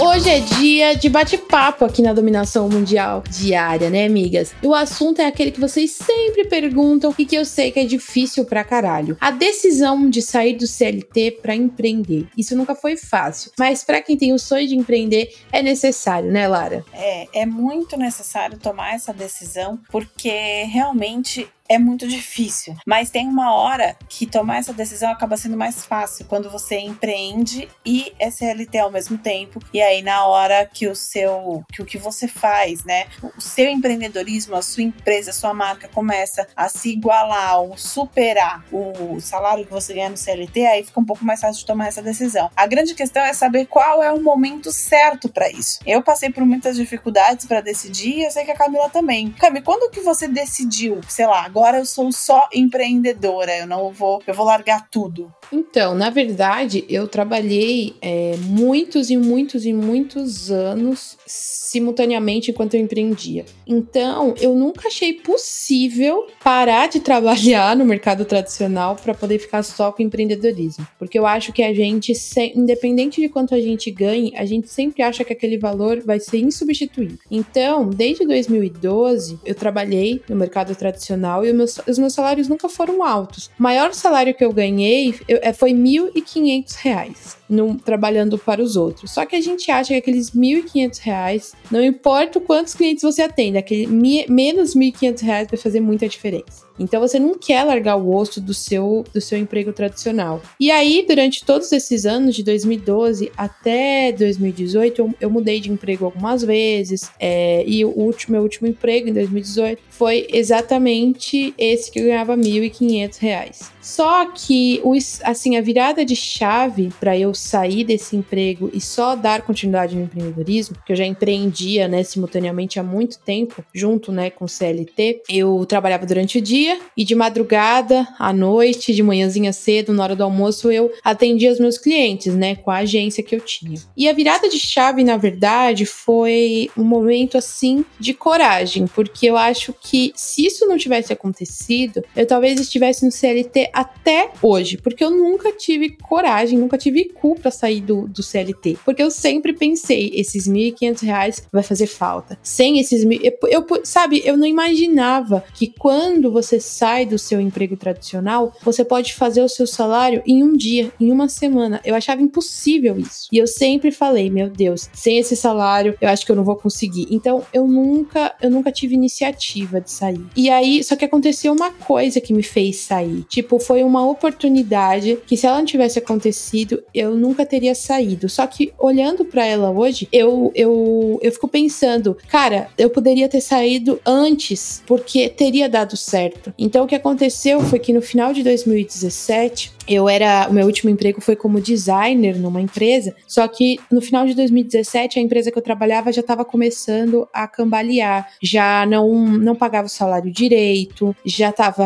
Hoje 0.00 0.30
é 0.30 0.40
dia 0.40 0.94
de 0.94 1.10
bate-papo 1.10 1.84
aqui 1.84 2.00
na 2.00 2.14
Dominação 2.14 2.70
Mundial 2.70 3.22
Diária, 3.28 3.90
né, 3.90 4.06
amigas? 4.06 4.54
E 4.62 4.66
o 4.66 4.74
assunto 4.74 5.20
é 5.20 5.26
aquele 5.26 5.50
que 5.50 5.60
vocês 5.60 5.90
sempre 5.90 6.46
perguntam 6.46 7.14
e 7.18 7.26
que 7.26 7.36
eu 7.36 7.44
sei 7.44 7.70
que 7.70 7.78
é 7.78 7.84
difícil 7.84 8.46
pra 8.46 8.64
caralho. 8.64 9.16
A 9.20 9.30
decisão 9.30 10.08
de 10.08 10.22
sair 10.22 10.54
do 10.54 10.66
CLT 10.66 11.40
para 11.42 11.54
empreender. 11.54 12.28
Isso 12.36 12.56
nunca 12.56 12.74
foi 12.74 12.96
fácil, 12.96 13.52
mas 13.58 13.84
para 13.84 14.00
quem 14.00 14.16
tem 14.16 14.32
o 14.32 14.38
sonho 14.38 14.66
de 14.66 14.74
empreender 14.74 15.34
é 15.52 15.62
necessário, 15.62 16.32
né, 16.32 16.48
Lara? 16.48 16.82
É, 16.94 17.42
é 17.42 17.46
muito 17.46 17.98
necessário 17.98 18.58
tomar 18.58 18.94
essa 18.94 19.12
decisão 19.12 19.78
porque 19.90 20.64
realmente 20.64 21.46
é 21.70 21.78
muito 21.78 22.08
difícil. 22.08 22.76
Mas 22.84 23.10
tem 23.10 23.28
uma 23.28 23.54
hora 23.54 23.96
que 24.08 24.26
tomar 24.26 24.58
essa 24.58 24.72
decisão 24.72 25.10
acaba 25.12 25.36
sendo 25.36 25.56
mais 25.56 25.86
fácil 25.86 26.26
quando 26.26 26.50
você 26.50 26.80
empreende 26.80 27.68
e 27.86 28.12
é 28.18 28.28
CLT 28.28 28.76
ao 28.78 28.90
mesmo 28.90 29.16
tempo. 29.16 29.60
E 29.72 29.80
aí, 29.80 30.02
na 30.02 30.26
hora 30.26 30.66
que 30.66 30.88
o 30.88 30.96
seu, 30.96 31.64
que 31.72 31.80
o 31.80 31.86
que 31.86 31.96
você 31.96 32.26
faz, 32.26 32.84
né? 32.84 33.06
O 33.36 33.40
seu 33.40 33.68
empreendedorismo, 33.68 34.56
a 34.56 34.62
sua 34.62 34.82
empresa, 34.82 35.30
a 35.30 35.34
sua 35.34 35.54
marca 35.54 35.86
começa 35.88 36.46
a 36.56 36.68
se 36.68 36.90
igualar 36.90 37.60
ou 37.60 37.76
superar 37.78 38.64
o 38.72 39.20
salário 39.20 39.64
que 39.64 39.72
você 39.72 39.94
ganha 39.94 40.08
no 40.08 40.16
CLT, 40.16 40.66
aí 40.66 40.84
fica 40.84 40.98
um 40.98 41.04
pouco 41.04 41.24
mais 41.24 41.40
fácil 41.40 41.60
de 41.60 41.66
tomar 41.66 41.86
essa 41.86 42.02
decisão. 42.02 42.50
A 42.56 42.66
grande 42.66 42.94
questão 42.94 43.22
é 43.22 43.32
saber 43.32 43.66
qual 43.66 44.02
é 44.02 44.10
o 44.10 44.20
momento 44.20 44.72
certo 44.72 45.28
para 45.28 45.48
isso. 45.48 45.78
Eu 45.86 46.02
passei 46.02 46.30
por 46.30 46.44
muitas 46.44 46.76
dificuldades 46.76 47.46
para 47.46 47.60
decidir 47.60 48.22
eu 48.22 48.30
sei 48.30 48.44
que 48.44 48.50
a 48.50 48.56
Camila 48.56 48.90
também. 48.90 49.30
Cami, 49.30 49.62
quando 49.62 49.90
que 49.90 50.00
você 50.00 50.26
decidiu, 50.26 51.00
sei 51.08 51.26
lá, 51.26 51.44
agora 51.44 51.59
agora 51.60 51.78
eu 51.78 51.84
sou 51.84 52.10
só 52.10 52.48
empreendedora, 52.54 53.58
eu 53.58 53.66
não 53.66 53.92
vou, 53.92 54.22
eu 54.26 54.32
vou 54.32 54.46
largar 54.46 54.88
tudo. 54.88 55.30
Então, 55.52 55.94
na 55.94 56.08
verdade, 56.08 56.84
eu 56.88 57.06
trabalhei 57.06 57.94
é, 58.00 58.36
muitos 58.38 59.10
e 59.10 59.16
muitos 59.16 59.66
e 59.66 59.72
muitos 59.72 60.50
anos 60.50 61.18
simultaneamente 61.26 62.50
enquanto 62.50 62.74
eu 62.74 62.80
empreendia. 62.80 63.44
Então, 63.66 64.34
eu 64.40 64.54
nunca 64.54 64.88
achei 64.88 65.12
possível 65.12 66.26
parar 66.42 66.88
de 66.88 67.00
trabalhar 67.00 67.76
no 67.76 67.84
mercado 67.84 68.24
tradicional 68.24 68.96
para 68.96 69.12
poder 69.12 69.38
ficar 69.38 69.62
só 69.62 69.92
com 69.92 70.02
empreendedorismo, 70.02 70.86
porque 70.98 71.18
eu 71.18 71.26
acho 71.26 71.52
que 71.52 71.62
a 71.62 71.74
gente, 71.74 72.12
independente 72.54 73.20
de 73.20 73.28
quanto 73.28 73.54
a 73.54 73.60
gente 73.60 73.90
ganhe, 73.90 74.32
a 74.36 74.44
gente 74.44 74.68
sempre 74.68 75.02
acha 75.02 75.24
que 75.24 75.32
aquele 75.32 75.58
valor 75.58 76.00
vai 76.00 76.18
ser 76.18 76.38
insubstituível. 76.38 77.18
Então, 77.30 77.90
desde 77.90 78.26
2012, 78.26 79.38
eu 79.44 79.54
trabalhei 79.54 80.22
no 80.28 80.36
mercado 80.36 80.74
tradicional 80.74 81.44
e 81.44 81.49
meus, 81.54 81.78
os 81.86 81.98
meus 81.98 82.12
salários 82.12 82.48
nunca 82.48 82.68
foram 82.68 83.02
altos. 83.02 83.50
O 83.58 83.62
maior 83.62 83.92
salário 83.92 84.34
que 84.34 84.44
eu 84.44 84.52
ganhei 84.52 85.14
eu, 85.28 85.38
é, 85.42 85.52
foi 85.52 85.72
R$ 85.72 85.78
1.500 85.78 87.36
no, 87.48 87.76
trabalhando 87.78 88.38
para 88.38 88.62
os 88.62 88.76
outros. 88.76 89.10
Só 89.12 89.26
que 89.26 89.36
a 89.36 89.40
gente 89.40 89.70
acha 89.70 89.88
que 89.88 89.94
aqueles 89.94 90.30
R$ 90.30 90.40
1.500, 90.40 91.52
não 91.70 91.82
importa 91.82 92.40
quantos 92.40 92.74
clientes 92.74 93.02
você 93.02 93.22
atende, 93.22 93.58
aquele 93.58 93.86
menos 93.86 94.74
R$ 94.74 94.92
1.500 94.92 95.48
vai 95.50 95.58
fazer 95.58 95.80
muita 95.80 96.08
diferença. 96.08 96.69
Então 96.80 97.00
você 97.00 97.18
não 97.18 97.38
quer 97.38 97.62
largar 97.62 97.96
o 97.96 98.14
osso 98.14 98.40
do 98.40 98.54
seu, 98.54 99.04
do 99.12 99.20
seu 99.20 99.38
emprego 99.38 99.72
tradicional. 99.72 100.40
E 100.58 100.70
aí, 100.70 101.04
durante 101.06 101.44
todos 101.44 101.70
esses 101.72 102.06
anos, 102.06 102.34
de 102.34 102.42
2012 102.42 103.30
até 103.36 104.10
2018, 104.12 105.00
eu, 105.00 105.14
eu 105.20 105.30
mudei 105.30 105.60
de 105.60 105.70
emprego 105.70 106.06
algumas 106.06 106.42
vezes. 106.42 107.10
É, 107.20 107.62
e 107.66 107.84
o 107.84 107.90
último, 107.90 108.32
meu 108.32 108.42
último 108.42 108.66
emprego, 108.66 109.08
em 109.08 109.12
2018, 109.12 109.82
foi 109.90 110.26
exatamente 110.32 111.52
esse 111.58 111.90
que 111.90 112.00
eu 112.00 112.04
ganhava 112.04 112.34
R$ 112.34 112.42
1.500. 112.42 113.79
Só 113.80 114.26
que, 114.26 114.82
assim, 115.24 115.56
a 115.56 115.60
virada 115.60 116.04
de 116.04 116.14
chave 116.14 116.90
para 117.00 117.18
eu 117.18 117.32
sair 117.34 117.84
desse 117.84 118.16
emprego 118.16 118.70
e 118.72 118.80
só 118.80 119.14
dar 119.16 119.42
continuidade 119.42 119.96
no 119.96 120.02
empreendedorismo, 120.02 120.76
que 120.84 120.92
eu 120.92 120.96
já 120.96 121.04
empreendia, 121.04 121.88
né, 121.88 122.02
simultaneamente 122.02 122.78
há 122.78 122.82
muito 122.82 123.18
tempo, 123.18 123.64
junto, 123.74 124.12
né, 124.12 124.30
com 124.30 124.46
CLT, 124.46 125.22
eu 125.28 125.64
trabalhava 125.66 126.06
durante 126.06 126.38
o 126.38 126.42
dia 126.42 126.78
e 126.96 127.04
de 127.04 127.14
madrugada, 127.14 128.06
à 128.18 128.32
noite, 128.32 128.94
de 128.94 129.02
manhãzinha 129.02 129.52
cedo, 129.52 129.92
na 129.92 130.02
hora 130.02 130.16
do 130.16 130.24
almoço, 130.24 130.70
eu 130.70 130.92
atendia 131.02 131.52
os 131.52 131.58
meus 131.58 131.78
clientes, 131.78 132.34
né, 132.34 132.56
com 132.56 132.70
a 132.70 132.78
agência 132.78 133.22
que 133.22 133.34
eu 133.34 133.40
tinha. 133.40 133.80
E 133.96 134.08
a 134.08 134.12
virada 134.12 134.48
de 134.48 134.58
chave, 134.58 135.02
na 135.02 135.16
verdade, 135.16 135.86
foi 135.86 136.70
um 136.76 136.84
momento, 136.84 137.38
assim, 137.38 137.84
de 137.98 138.12
coragem, 138.12 138.86
porque 138.86 139.26
eu 139.26 139.36
acho 139.36 139.74
que 139.80 140.12
se 140.14 140.44
isso 140.46 140.66
não 140.66 140.76
tivesse 140.76 141.12
acontecido, 141.12 142.02
eu 142.14 142.26
talvez 142.26 142.60
estivesse 142.60 143.04
no 143.04 143.10
CLT 143.10 143.69
até 143.72 144.30
hoje, 144.42 144.76
porque 144.76 145.04
eu 145.04 145.10
nunca 145.10 145.52
tive 145.52 145.96
coragem, 146.02 146.58
nunca 146.58 146.78
tive 146.78 147.04
cu 147.06 147.34
para 147.38 147.50
sair 147.50 147.80
do, 147.80 148.08
do 148.08 148.22
CLT, 148.22 148.78
porque 148.84 149.02
eu 149.02 149.10
sempre 149.10 149.52
pensei, 149.52 150.10
esses 150.14 150.48
1.500 150.48 151.02
reais 151.02 151.42
vai 151.52 151.62
fazer 151.62 151.86
falta. 151.86 152.38
Sem 152.42 152.78
esses 152.78 153.04
mil, 153.04 153.20
eu, 153.22 153.32
eu, 153.48 153.66
sabe, 153.84 154.22
eu 154.24 154.36
não 154.36 154.46
imaginava 154.46 155.44
que 155.54 155.68
quando 155.78 156.30
você 156.30 156.60
sai 156.60 157.06
do 157.06 157.18
seu 157.18 157.40
emprego 157.40 157.76
tradicional, 157.76 158.52
você 158.62 158.84
pode 158.84 159.14
fazer 159.14 159.42
o 159.42 159.48
seu 159.48 159.66
salário 159.66 160.22
em 160.26 160.42
um 160.42 160.56
dia, 160.56 160.92
em 161.00 161.12
uma 161.12 161.28
semana. 161.28 161.80
Eu 161.84 161.94
achava 161.94 162.22
impossível 162.22 162.98
isso. 162.98 163.28
E 163.32 163.38
eu 163.38 163.46
sempre 163.46 163.90
falei, 163.90 164.30
meu 164.30 164.48
Deus, 164.48 164.88
sem 164.92 165.18
esse 165.18 165.36
salário, 165.36 165.96
eu 166.00 166.08
acho 166.08 166.24
que 166.24 166.32
eu 166.32 166.36
não 166.36 166.44
vou 166.44 166.56
conseguir. 166.56 167.06
Então, 167.10 167.44
eu 167.52 167.66
nunca, 167.66 168.34
eu 168.40 168.50
nunca 168.50 168.72
tive 168.72 168.94
iniciativa 168.94 169.80
de 169.80 169.90
sair. 169.90 170.24
E 170.36 170.50
aí, 170.50 170.82
só 170.82 170.96
que 170.96 171.04
aconteceu 171.04 171.52
uma 171.52 171.70
coisa 171.70 172.20
que 172.20 172.32
me 172.32 172.42
fez 172.42 172.78
sair. 172.78 173.24
Tipo, 173.28 173.59
foi 173.60 173.82
uma 173.82 174.08
oportunidade 174.08 175.18
que 175.26 175.36
se 175.36 175.46
ela 175.46 175.58
não 175.58 175.64
tivesse 175.64 175.98
acontecido, 175.98 176.82
eu 176.94 177.14
nunca 177.14 177.46
teria 177.46 177.74
saído. 177.74 178.28
Só 178.28 178.46
que 178.46 178.72
olhando 178.78 179.24
para 179.24 179.44
ela 179.44 179.70
hoje, 179.70 180.08
eu, 180.12 180.50
eu, 180.54 181.18
eu 181.22 181.32
fico 181.32 181.48
pensando, 181.48 182.16
cara, 182.28 182.68
eu 182.76 182.90
poderia 182.90 183.28
ter 183.28 183.40
saído 183.40 184.00
antes, 184.04 184.82
porque 184.86 185.28
teria 185.28 185.68
dado 185.68 185.96
certo. 185.96 186.52
Então 186.58 186.84
o 186.84 186.88
que 186.88 186.94
aconteceu 186.94 187.60
foi 187.60 187.78
que 187.78 187.92
no 187.92 188.02
final 188.02 188.32
de 188.32 188.42
2017, 188.42 189.72
eu 189.88 190.08
era. 190.08 190.46
O 190.48 190.52
meu 190.52 190.66
último 190.66 190.90
emprego 190.90 191.20
foi 191.20 191.34
como 191.34 191.60
designer 191.60 192.38
numa 192.38 192.60
empresa, 192.60 193.14
só 193.26 193.46
que 193.48 193.78
no 193.90 194.00
final 194.00 194.26
de 194.26 194.34
2017 194.34 195.18
a 195.18 195.22
empresa 195.22 195.50
que 195.50 195.58
eu 195.58 195.62
trabalhava 195.62 196.12
já 196.12 196.20
estava 196.20 196.44
começando 196.44 197.28
a 197.32 197.46
cambalear, 197.48 198.28
já 198.42 198.86
não, 198.86 199.12
não 199.26 199.56
pagava 199.56 199.86
o 199.86 199.90
salário 199.90 200.32
direito, 200.32 201.14
já 201.24 201.50
estava 201.50 201.84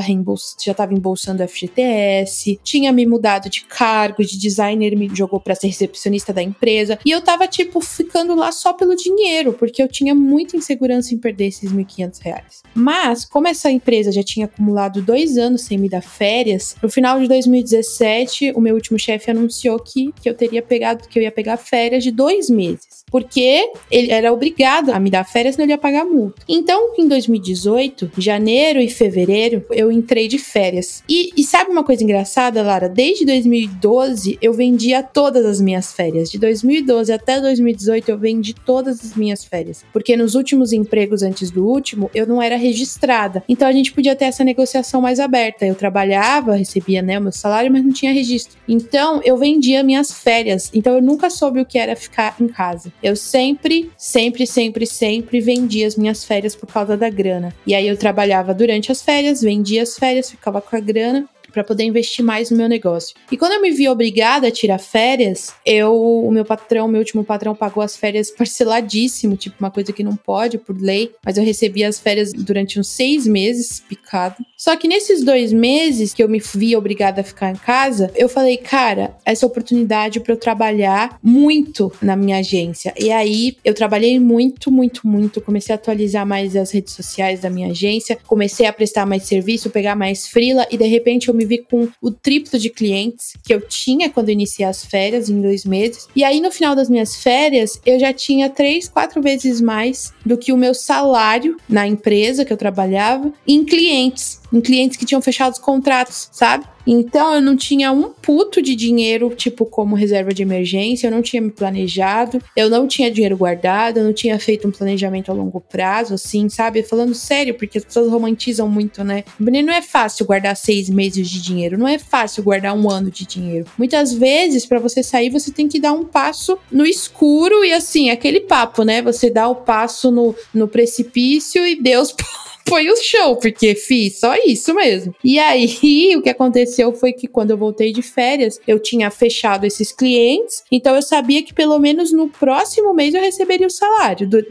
já 0.62 0.74
tava 0.74 0.94
embolsando 0.94 1.42
FGTS, 1.64 2.60
tinha 2.62 2.92
me 2.92 3.06
mudado 3.06 3.48
de 3.48 3.64
cargo, 3.64 4.24
de 4.24 4.38
designer 4.38 4.96
me 4.96 5.10
jogou 5.14 5.40
para 5.40 5.54
ser 5.54 5.68
recepcionista 5.68 6.32
da 6.32 6.42
empresa, 6.42 6.98
e 7.04 7.10
eu 7.10 7.20
tava 7.20 7.46
tipo 7.46 7.80
ficando 7.80 8.34
lá 8.34 8.52
só 8.52 8.72
pelo 8.72 8.94
dinheiro, 8.94 9.52
porque 9.52 9.82
eu 9.82 9.88
tinha 9.88 10.14
muita 10.14 10.56
insegurança 10.56 11.14
em 11.14 11.18
perder 11.18 11.46
esses 11.46 11.72
1.500 11.72 12.20
reais. 12.22 12.62
Mas, 12.74 13.24
como 13.24 13.48
essa 13.48 13.70
empresa 13.70 14.12
já 14.12 14.22
tinha 14.22 14.46
acumulado 14.46 15.02
dois 15.02 15.36
anos 15.38 15.62
sem 15.62 15.78
me 15.78 15.88
dar 15.88 16.02
férias, 16.02 16.76
no 16.82 16.88
final 16.88 17.20
de 17.20 17.28
2017, 17.28 18.52
o 18.54 18.60
meu 18.60 18.74
último 18.74 18.98
chefe 18.98 19.30
anunciou 19.30 19.78
que, 19.78 20.12
que 20.20 20.28
eu 20.28 20.34
teria 20.34 20.62
pegado, 20.62 21.08
que 21.08 21.18
eu 21.18 21.22
ia 21.22 21.32
pegar 21.32 21.56
férias 21.56 22.02
de 22.02 22.10
dois 22.10 22.50
meses 22.50 23.04
porque 23.14 23.70
ele 23.92 24.10
era 24.10 24.32
obrigado 24.32 24.90
a 24.90 24.98
me 24.98 25.08
dar 25.08 25.22
férias, 25.22 25.54
senão 25.54 25.66
ele 25.66 25.72
ia 25.72 25.78
pagar 25.78 26.04
multa. 26.04 26.42
Então, 26.48 26.94
em 26.98 27.06
2018, 27.06 28.10
janeiro 28.18 28.80
e 28.80 28.88
fevereiro, 28.88 29.64
eu 29.70 29.92
entrei 29.92 30.26
de 30.26 30.36
férias. 30.36 31.00
E, 31.08 31.30
e 31.36 31.44
sabe 31.54 31.70
uma 31.70 31.84
coisa 31.84 32.02
engraçada, 32.02 32.64
Lara? 32.64 32.88
Desde 32.88 33.24
2012, 33.24 34.36
eu 34.42 34.52
vendia 34.52 35.04
todas 35.04 35.46
as 35.46 35.60
minhas 35.60 35.92
férias. 35.92 36.28
De 36.28 36.36
2012 36.36 37.12
até 37.12 37.40
2018, 37.40 38.08
eu 38.08 38.18
vendi 38.18 38.52
todas 38.52 39.04
as 39.04 39.14
minhas 39.14 39.44
férias. 39.44 39.84
Porque 39.92 40.16
nos 40.16 40.34
últimos 40.34 40.72
empregos 40.72 41.22
antes 41.22 41.52
do 41.52 41.64
último, 41.64 42.10
eu 42.12 42.26
não 42.26 42.42
era 42.42 42.56
registrada. 42.56 43.44
Então, 43.48 43.68
a 43.68 43.72
gente 43.72 43.92
podia 43.92 44.16
ter 44.16 44.24
essa 44.24 44.42
negociação 44.42 45.00
mais 45.00 45.20
aberta. 45.20 45.64
Eu 45.64 45.76
trabalhava, 45.76 46.56
recebia 46.56 47.00
né, 47.00 47.20
o 47.20 47.22
meu 47.22 47.30
salário, 47.30 47.70
mas 47.70 47.84
não 47.84 47.92
tinha 47.92 48.12
registro. 48.12 48.58
Então, 48.66 49.20
eu 49.22 49.36
vendia 49.36 49.84
minhas 49.84 50.10
férias. 50.10 50.72
Então, 50.74 50.94
eu 50.94 51.02
nunca 51.02 51.30
soube 51.30 51.60
o 51.60 51.64
que 51.64 51.78
era 51.78 51.94
ficar 51.94 52.34
em 52.40 52.48
casa. 52.48 52.92
Eu 53.00 53.14
sempre, 53.14 53.92
sempre, 53.96 54.44
sempre, 54.44 54.86
sempre 54.86 55.40
vendia 55.40 55.86
as 55.86 55.94
minhas 55.94 56.24
férias 56.24 56.56
por 56.56 56.66
causa 56.66 56.96
da 56.96 57.08
grana. 57.08 57.54
E 57.64 57.76
aí 57.76 57.86
eu 57.86 57.96
trabalhava 57.96 58.52
durante 58.52 58.90
as 58.90 59.00
férias, 59.00 59.40
vendia 59.40 59.84
as 59.84 59.96
férias, 59.96 60.32
ficava 60.32 60.60
com 60.60 60.74
a 60.74 60.80
grana 60.80 61.28
para 61.54 61.64
poder 61.64 61.84
investir 61.84 62.24
mais 62.24 62.50
no 62.50 62.56
meu 62.56 62.68
negócio. 62.68 63.14
E 63.30 63.36
quando 63.36 63.52
eu 63.52 63.62
me 63.62 63.70
vi 63.70 63.88
obrigada 63.88 64.48
a 64.48 64.50
tirar 64.50 64.78
férias, 64.78 65.54
eu, 65.64 65.94
o 65.94 66.30
meu 66.30 66.44
patrão, 66.44 66.88
meu 66.88 66.98
último 66.98 67.24
patrão 67.24 67.54
pagou 67.54 67.82
as 67.82 67.96
férias 67.96 68.30
parceladíssimo, 68.36 69.36
tipo 69.36 69.56
uma 69.60 69.70
coisa 69.70 69.92
que 69.92 70.02
não 70.02 70.16
pode 70.16 70.58
por 70.58 70.76
lei, 70.78 71.12
mas 71.24 71.36
eu 71.36 71.44
recebi 71.44 71.84
as 71.84 72.00
férias 72.00 72.32
durante 72.32 72.78
uns 72.78 72.88
seis 72.88 73.26
meses, 73.26 73.80
picado. 73.88 74.44
Só 74.56 74.76
que 74.76 74.88
nesses 74.88 75.22
dois 75.22 75.52
meses 75.52 76.12
que 76.12 76.22
eu 76.22 76.28
me 76.28 76.40
vi 76.40 76.74
obrigada 76.74 77.20
a 77.20 77.24
ficar 77.24 77.50
em 77.50 77.56
casa, 77.56 78.10
eu 78.16 78.28
falei, 78.28 78.56
cara, 78.56 79.16
essa 79.24 79.46
oportunidade 79.46 80.20
para 80.20 80.32
eu 80.32 80.36
trabalhar 80.36 81.18
muito 81.22 81.92
na 82.02 82.16
minha 82.16 82.38
agência. 82.38 82.92
E 82.98 83.12
aí 83.12 83.56
eu 83.64 83.74
trabalhei 83.74 84.18
muito, 84.18 84.70
muito, 84.72 85.06
muito. 85.06 85.40
Comecei 85.40 85.72
a 85.72 85.76
atualizar 85.76 86.26
mais 86.26 86.56
as 86.56 86.70
redes 86.70 86.94
sociais 86.94 87.40
da 87.40 87.50
minha 87.50 87.68
agência, 87.68 88.18
comecei 88.26 88.66
a 88.66 88.72
prestar 88.72 89.06
mais 89.06 89.24
serviço, 89.24 89.70
pegar 89.70 89.94
mais 89.94 90.26
frila 90.26 90.66
e 90.70 90.76
de 90.76 90.86
repente 90.86 91.28
eu 91.28 91.34
me 91.34 91.43
me 91.44 91.46
vi 91.46 91.58
com 91.58 91.88
o 92.00 92.10
triplo 92.10 92.58
de 92.58 92.70
clientes 92.70 93.34
que 93.42 93.54
eu 93.54 93.60
tinha 93.60 94.10
quando 94.10 94.30
iniciei 94.30 94.66
as 94.66 94.84
férias 94.84 95.28
em 95.28 95.40
dois 95.40 95.64
meses. 95.64 96.08
E 96.16 96.24
aí, 96.24 96.40
no 96.40 96.50
final 96.50 96.74
das 96.74 96.88
minhas 96.88 97.16
férias, 97.16 97.80
eu 97.84 97.98
já 97.98 98.12
tinha 98.12 98.50
três, 98.50 98.88
quatro 98.88 99.22
vezes 99.22 99.60
mais 99.60 100.12
do 100.24 100.36
que 100.36 100.52
o 100.52 100.56
meu 100.56 100.74
salário 100.74 101.56
na 101.68 101.86
empresa 101.86 102.44
que 102.44 102.52
eu 102.52 102.56
trabalhava 102.56 103.32
em 103.46 103.64
clientes 103.64 104.40
em 104.54 104.60
clientes 104.60 104.96
que 104.96 105.04
tinham 105.04 105.20
fechado 105.20 105.52
os 105.52 105.58
contratos, 105.58 106.28
sabe? 106.30 106.64
Então 106.86 107.34
eu 107.34 107.40
não 107.40 107.56
tinha 107.56 107.90
um 107.90 108.10
puto 108.10 108.60
de 108.60 108.76
dinheiro, 108.76 109.30
tipo, 109.34 109.64
como 109.64 109.96
reserva 109.96 110.32
de 110.32 110.42
emergência, 110.42 111.06
eu 111.06 111.10
não 111.10 111.22
tinha 111.22 111.40
me 111.40 111.50
planejado, 111.50 112.40
eu 112.54 112.68
não 112.68 112.86
tinha 112.86 113.10
dinheiro 113.10 113.36
guardado, 113.36 113.98
eu 113.98 114.04
não 114.04 114.12
tinha 114.12 114.38
feito 114.38 114.68
um 114.68 114.70
planejamento 114.70 115.30
a 115.30 115.34
longo 115.34 115.60
prazo, 115.60 116.14
assim, 116.14 116.48
sabe? 116.48 116.82
Falando 116.82 117.14
sério, 117.14 117.54
porque 117.54 117.78
as 117.78 117.84
pessoas 117.84 118.10
romantizam 118.10 118.68
muito, 118.68 119.02
né? 119.02 119.24
Não 119.40 119.72
é 119.72 119.82
fácil 119.82 120.26
guardar 120.26 120.56
seis 120.56 120.88
meses 120.90 121.28
de 121.28 121.40
dinheiro, 121.40 121.78
não 121.78 121.88
é 121.88 121.98
fácil 121.98 122.42
guardar 122.42 122.76
um 122.76 122.90
ano 122.90 123.10
de 123.10 123.26
dinheiro. 123.26 123.66
Muitas 123.78 124.12
vezes, 124.12 124.66
para 124.66 124.78
você 124.78 125.02
sair, 125.02 125.30
você 125.30 125.50
tem 125.50 125.66
que 125.66 125.80
dar 125.80 125.92
um 125.92 126.04
passo 126.04 126.58
no 126.70 126.86
escuro 126.86 127.64
e 127.64 127.72
assim, 127.72 128.10
aquele 128.10 128.40
papo, 128.40 128.84
né? 128.84 129.00
Você 129.02 129.30
dá 129.30 129.48
o 129.48 129.56
passo 129.56 130.10
no, 130.10 130.34
no 130.52 130.68
precipício 130.68 131.66
e 131.66 131.80
Deus 131.80 132.14
foi 132.66 132.88
o 132.90 132.96
show, 132.96 133.36
porque 133.36 133.74
fiz 133.74 134.20
só 134.20 134.34
isso 134.46 134.74
mesmo. 134.74 135.14
E 135.22 135.38
aí, 135.38 136.16
o 136.16 136.22
que 136.22 136.30
aconteceu 136.30 136.92
foi 136.94 137.12
que 137.12 137.28
quando 137.28 137.50
eu 137.50 137.58
voltei 137.58 137.92
de 137.92 138.02
férias, 138.02 138.58
eu 138.66 138.78
tinha 138.78 139.10
fechado 139.10 139.64
esses 139.64 139.92
clientes, 139.92 140.64
então 140.72 140.94
eu 140.94 141.02
sabia 141.02 141.42
que 141.42 141.52
pelo 141.52 141.78
menos 141.78 142.12
no 142.12 142.28
próximo 142.28 142.94
mês 142.94 143.14
eu 143.14 143.20
receberia 143.20 143.66
o 143.66 143.70
salário, 143.70 144.26
do, 144.28 144.44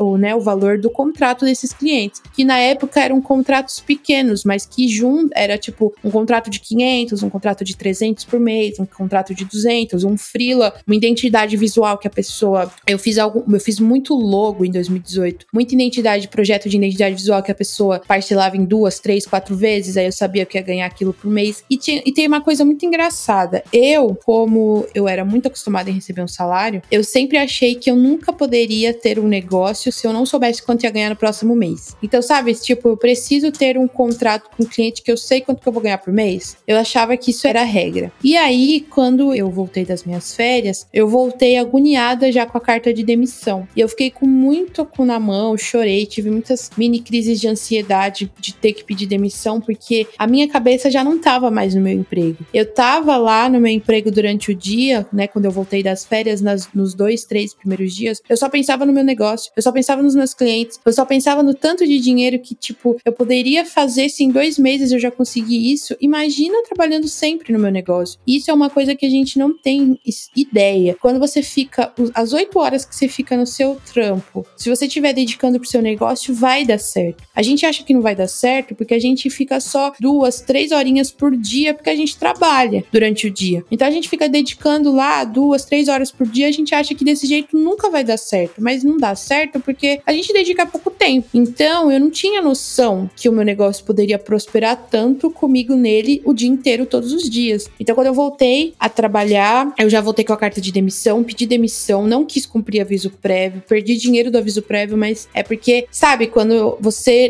o, 0.00 0.18
né, 0.18 0.34
o 0.34 0.40
valor 0.40 0.78
do 0.78 0.90
contrato 0.90 1.44
desses 1.44 1.72
clientes, 1.72 2.20
que 2.34 2.44
na 2.44 2.58
época 2.58 3.00
eram 3.00 3.20
contratos 3.20 3.80
pequenos, 3.80 4.44
mas 4.44 4.66
que 4.66 4.88
junto 4.88 5.30
era 5.34 5.56
tipo 5.56 5.94
um 6.02 6.10
contrato 6.10 6.50
de 6.50 6.58
500, 6.60 7.22
um 7.22 7.30
contrato 7.30 7.64
de 7.64 7.76
300 7.76 8.24
por 8.24 8.40
mês, 8.40 8.78
um 8.78 8.86
contrato 8.86 9.34
de 9.34 9.44
200, 9.44 10.04
um 10.04 10.18
freela, 10.18 10.74
uma 10.86 10.96
identidade 10.96 11.56
visual 11.56 11.96
que 11.96 12.08
a 12.08 12.10
pessoa, 12.10 12.72
eu 12.86 12.98
fiz 12.98 13.18
algo, 13.18 13.44
eu 13.50 13.60
fiz 13.60 13.78
muito 13.78 14.14
logo 14.14 14.64
em 14.64 14.70
2018, 14.70 15.46
muita 15.52 15.74
identidade, 15.74 16.28
projeto 16.28 16.68
de 16.68 16.76
identidade 16.76 17.14
visual 17.14 17.42
que 17.42 17.51
a 17.52 17.54
pessoa 17.54 18.00
parcelava 18.06 18.56
em 18.56 18.64
duas, 18.64 18.98
três, 18.98 19.26
quatro 19.26 19.56
vezes, 19.56 19.96
aí 19.96 20.06
eu 20.06 20.12
sabia 20.12 20.44
que 20.44 20.58
ia 20.58 20.62
ganhar 20.62 20.86
aquilo 20.86 21.12
por 21.12 21.30
mês. 21.30 21.64
E, 21.70 21.76
tinha, 21.76 22.02
e 22.04 22.12
tem 22.12 22.26
uma 22.26 22.40
coisa 22.40 22.64
muito 22.64 22.84
engraçada. 22.84 23.62
Eu, 23.72 24.18
como 24.24 24.86
eu 24.94 25.08
era 25.08 25.24
muito 25.24 25.46
acostumada 25.46 25.90
em 25.90 25.94
receber 25.94 26.22
um 26.22 26.28
salário, 26.28 26.82
eu 26.90 27.04
sempre 27.04 27.38
achei 27.38 27.74
que 27.74 27.90
eu 27.90 27.96
nunca 27.96 28.32
poderia 28.32 28.92
ter 28.92 29.18
um 29.18 29.28
negócio 29.28 29.92
se 29.92 30.06
eu 30.06 30.12
não 30.12 30.26
soubesse 30.26 30.62
quanto 30.62 30.84
ia 30.84 30.90
ganhar 30.90 31.10
no 31.10 31.16
próximo 31.16 31.54
mês. 31.54 31.96
Então, 32.02 32.20
sabe, 32.22 32.54
tipo, 32.54 32.88
eu 32.88 32.96
preciso 32.96 33.50
ter 33.50 33.78
um 33.78 33.88
contrato 33.88 34.50
com 34.56 34.62
um 34.62 34.66
cliente 34.66 35.02
que 35.02 35.10
eu 35.10 35.16
sei 35.16 35.40
quanto 35.40 35.60
que 35.60 35.68
eu 35.68 35.72
vou 35.72 35.82
ganhar 35.82 35.98
por 35.98 36.12
mês. 36.12 36.56
Eu 36.66 36.76
achava 36.76 37.16
que 37.16 37.30
isso 37.30 37.46
era 37.46 37.62
a 37.62 37.64
regra. 37.64 38.12
E 38.22 38.36
aí, 38.36 38.86
quando 38.90 39.34
eu 39.34 39.50
voltei 39.50 39.84
das 39.84 40.04
minhas 40.04 40.34
férias, 40.34 40.86
eu 40.92 41.08
voltei 41.08 41.56
agoniada 41.56 42.30
já 42.30 42.46
com 42.46 42.58
a 42.58 42.60
carta 42.60 42.92
de 42.92 43.02
demissão. 43.02 43.66
E 43.76 43.80
eu 43.80 43.88
fiquei 43.88 44.10
com 44.10 44.26
muito 44.26 44.84
cu 44.84 45.04
na 45.04 45.18
mão, 45.18 45.56
chorei, 45.56 46.06
tive 46.06 46.30
muitas 46.30 46.70
mini 46.76 47.00
crises 47.00 47.40
de 47.42 47.48
ansiedade 47.48 48.30
de 48.38 48.54
ter 48.54 48.72
que 48.72 48.84
pedir 48.84 49.06
demissão, 49.06 49.60
porque 49.60 50.06
a 50.18 50.26
minha 50.26 50.48
cabeça 50.48 50.90
já 50.90 51.04
não 51.04 51.18
tava 51.18 51.50
mais 51.50 51.74
no 51.74 51.80
meu 51.80 51.92
emprego. 51.92 52.46
Eu 52.54 52.64
tava 52.72 53.16
lá 53.16 53.48
no 53.48 53.60
meu 53.60 53.70
emprego 53.70 54.10
durante 54.10 54.50
o 54.50 54.54
dia, 54.54 55.06
né, 55.12 55.26
quando 55.26 55.44
eu 55.44 55.50
voltei 55.50 55.82
das 55.82 56.04
férias, 56.04 56.40
nas, 56.40 56.68
nos 56.72 56.94
dois, 56.94 57.24
três 57.24 57.52
primeiros 57.52 57.94
dias, 57.94 58.20
eu 58.28 58.36
só 58.36 58.48
pensava 58.48 58.86
no 58.86 58.92
meu 58.92 59.04
negócio, 59.04 59.52
eu 59.56 59.62
só 59.62 59.70
pensava 59.72 60.02
nos 60.02 60.14
meus 60.14 60.32
clientes, 60.32 60.80
eu 60.84 60.92
só 60.92 61.04
pensava 61.04 61.42
no 61.42 61.54
tanto 61.54 61.86
de 61.86 61.98
dinheiro 61.98 62.38
que, 62.38 62.54
tipo, 62.54 62.96
eu 63.04 63.12
poderia 63.12 63.64
fazer 63.64 64.08
se 64.08 64.24
em 64.24 64.30
dois 64.30 64.58
meses 64.58 64.92
eu 64.92 64.98
já 64.98 65.10
consegui 65.10 65.72
isso. 65.72 65.96
Imagina 66.00 66.62
trabalhando 66.64 67.08
sempre 67.08 67.52
no 67.52 67.58
meu 67.58 67.70
negócio. 67.70 68.18
Isso 68.26 68.50
é 68.50 68.54
uma 68.54 68.70
coisa 68.70 68.94
que 68.94 69.04
a 69.04 69.10
gente 69.10 69.38
não 69.38 69.56
tem 69.56 69.98
ideia. 70.36 70.96
Quando 71.00 71.18
você 71.18 71.42
fica, 71.42 71.92
as 72.14 72.32
oito 72.32 72.58
horas 72.58 72.84
que 72.84 72.94
você 72.94 73.08
fica 73.08 73.36
no 73.36 73.46
seu 73.46 73.80
trampo, 73.92 74.46
se 74.56 74.70
você 74.70 74.86
estiver 74.86 75.12
dedicando 75.12 75.58
pro 75.58 75.68
seu 75.68 75.82
negócio, 75.82 76.34
vai 76.34 76.64
dar 76.64 76.78
certo. 76.78 77.22
A 77.34 77.42
gente 77.42 77.64
acha 77.64 77.82
que 77.82 77.94
não 77.94 78.02
vai 78.02 78.14
dar 78.14 78.28
certo 78.28 78.74
porque 78.74 78.94
a 78.94 78.98
gente 78.98 79.30
fica 79.30 79.58
só 79.60 79.92
duas, 79.98 80.40
três 80.40 80.70
horinhas 80.70 81.10
por 81.10 81.36
dia 81.36 81.72
porque 81.72 81.90
a 81.90 81.96
gente 81.96 82.16
trabalha 82.16 82.84
durante 82.92 83.26
o 83.26 83.30
dia. 83.30 83.64
Então 83.70 83.88
a 83.88 83.90
gente 83.90 84.08
fica 84.08 84.28
dedicando 84.28 84.92
lá 84.92 85.24
duas, 85.24 85.64
três 85.64 85.88
horas 85.88 86.10
por 86.10 86.26
dia, 86.26 86.48
a 86.48 86.50
gente 86.50 86.74
acha 86.74 86.94
que 86.94 87.04
desse 87.04 87.26
jeito 87.26 87.56
nunca 87.56 87.90
vai 87.90 88.04
dar 88.04 88.18
certo, 88.18 88.62
mas 88.62 88.84
não 88.84 88.98
dá 88.98 89.14
certo 89.14 89.60
porque 89.60 90.00
a 90.06 90.12
gente 90.12 90.32
dedica 90.32 90.66
pouco 90.66 90.90
tempo. 90.90 91.28
Então 91.32 91.90
eu 91.90 91.98
não 91.98 92.10
tinha 92.10 92.42
noção 92.42 93.10
que 93.16 93.28
o 93.28 93.32
meu 93.32 93.44
negócio 93.44 93.84
poderia 93.84 94.18
prosperar 94.18 94.88
tanto 94.90 95.30
comigo 95.30 95.74
nele 95.74 96.20
o 96.24 96.34
dia 96.34 96.48
inteiro, 96.48 96.84
todos 96.86 97.12
os 97.12 97.28
dias. 97.28 97.68
Então 97.80 97.94
quando 97.94 98.08
eu 98.08 98.14
voltei 98.14 98.74
a 98.78 98.88
trabalhar, 98.88 99.72
eu 99.78 99.88
já 99.88 100.00
voltei 100.00 100.24
com 100.24 100.32
a 100.32 100.36
carta 100.36 100.60
de 100.60 100.70
demissão, 100.70 101.24
pedi 101.24 101.46
demissão, 101.46 102.06
não 102.06 102.24
quis 102.24 102.44
cumprir 102.44 102.80
aviso 102.80 103.10
prévio, 103.10 103.62
perdi 103.66 103.96
dinheiro 103.96 104.30
do 104.30 104.38
aviso 104.38 104.62
prévio, 104.62 104.96
mas 104.96 105.28
é 105.32 105.42
porque, 105.42 105.86
sabe, 105.90 106.26
quando 106.26 106.76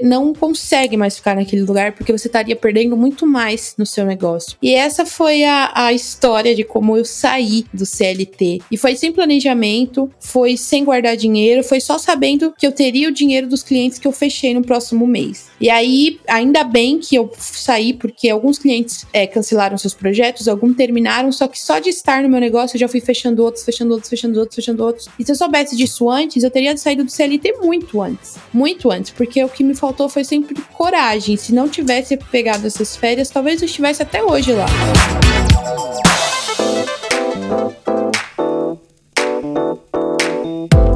não 0.01 0.33
consegue 0.33 0.97
mais 0.97 1.17
ficar 1.17 1.37
naquele 1.37 1.63
lugar 1.63 1.93
porque 1.93 2.13
você 2.13 2.29
estaria 2.29 2.57
perdendo 2.57 2.97
muito 2.97 3.27
mais 3.27 3.75
no 3.77 3.87
seu 3.87 4.05
negócio. 4.05 4.57
E 4.63 4.75
essa 4.75 5.05
foi 5.05 5.45
a, 5.45 5.71
a 5.75 5.93
história 5.93 6.55
de 6.55 6.65
como 6.65 6.97
eu 6.97 7.05
saí 7.05 7.65
do 7.73 7.85
CLT. 7.85 8.61
E 8.71 8.77
foi 8.77 8.97
sem 8.97 9.13
planejamento, 9.13 10.11
foi 10.21 10.57
sem 10.57 10.85
guardar 10.85 11.17
dinheiro, 11.17 11.63
foi 11.63 11.81
só 11.81 11.99
sabendo 11.99 12.53
que 12.57 12.67
eu 12.67 12.73
teria 12.73 13.09
o 13.09 13.13
dinheiro 13.13 13.47
dos 13.47 13.63
clientes 13.63 13.99
que 13.99 14.07
eu 14.07 14.13
fechei 14.13 14.55
no 14.55 14.63
próximo 14.63 15.07
mês. 15.07 15.51
E 15.61 15.71
aí, 15.71 16.19
ainda 16.27 16.65
bem 16.65 16.99
que 16.99 17.15
eu 17.15 17.31
saí, 17.39 17.93
porque 17.93 18.29
alguns 18.29 18.59
clientes 18.59 19.07
é, 19.13 19.27
cancelaram 19.27 19.79
seus 19.79 19.95
projetos, 19.95 20.49
alguns 20.49 20.77
terminaram, 20.77 21.31
só 21.31 21.47
que 21.47 21.61
só 21.61 21.79
de 21.79 21.91
estar 21.91 22.23
no 22.23 22.29
meu 22.29 22.41
negócio 22.41 22.77
eu 22.77 22.81
já 22.81 22.89
fui 22.89 23.01
fechando 23.01 23.43
outros, 23.45 23.65
fechando 23.65 23.93
outros, 23.93 24.11
fechando 24.11 24.39
outros, 24.41 24.57
fechando 24.57 24.85
outros. 24.85 25.09
E 25.19 25.25
se 25.25 25.33
eu 25.33 25.37
soubesse 25.37 25.77
disso 25.77 26.11
antes, 26.11 26.43
eu 26.43 26.51
teria 26.51 26.77
saído 26.77 27.05
do 27.05 27.11
CLT 27.11 27.59
muito 27.63 28.01
antes. 28.01 28.37
Muito 28.53 28.91
antes, 28.91 29.11
porque 29.11 29.43
o 29.45 29.49
que 29.49 29.63
me 29.63 29.75
faltou 29.83 30.09
foi 30.09 30.23
sempre 30.23 30.55
coragem. 30.75 31.37
Se 31.37 31.53
não 31.53 31.69
tivesse 31.69 32.17
pegado 32.17 32.69
essas 32.69 32.97
férias, 32.97 33.29
talvez 33.31 33.61
eu 33.61 33.67
estivesse 33.67 34.01
até 34.01 34.23
hoje 34.23 34.53
lá. 34.53 34.67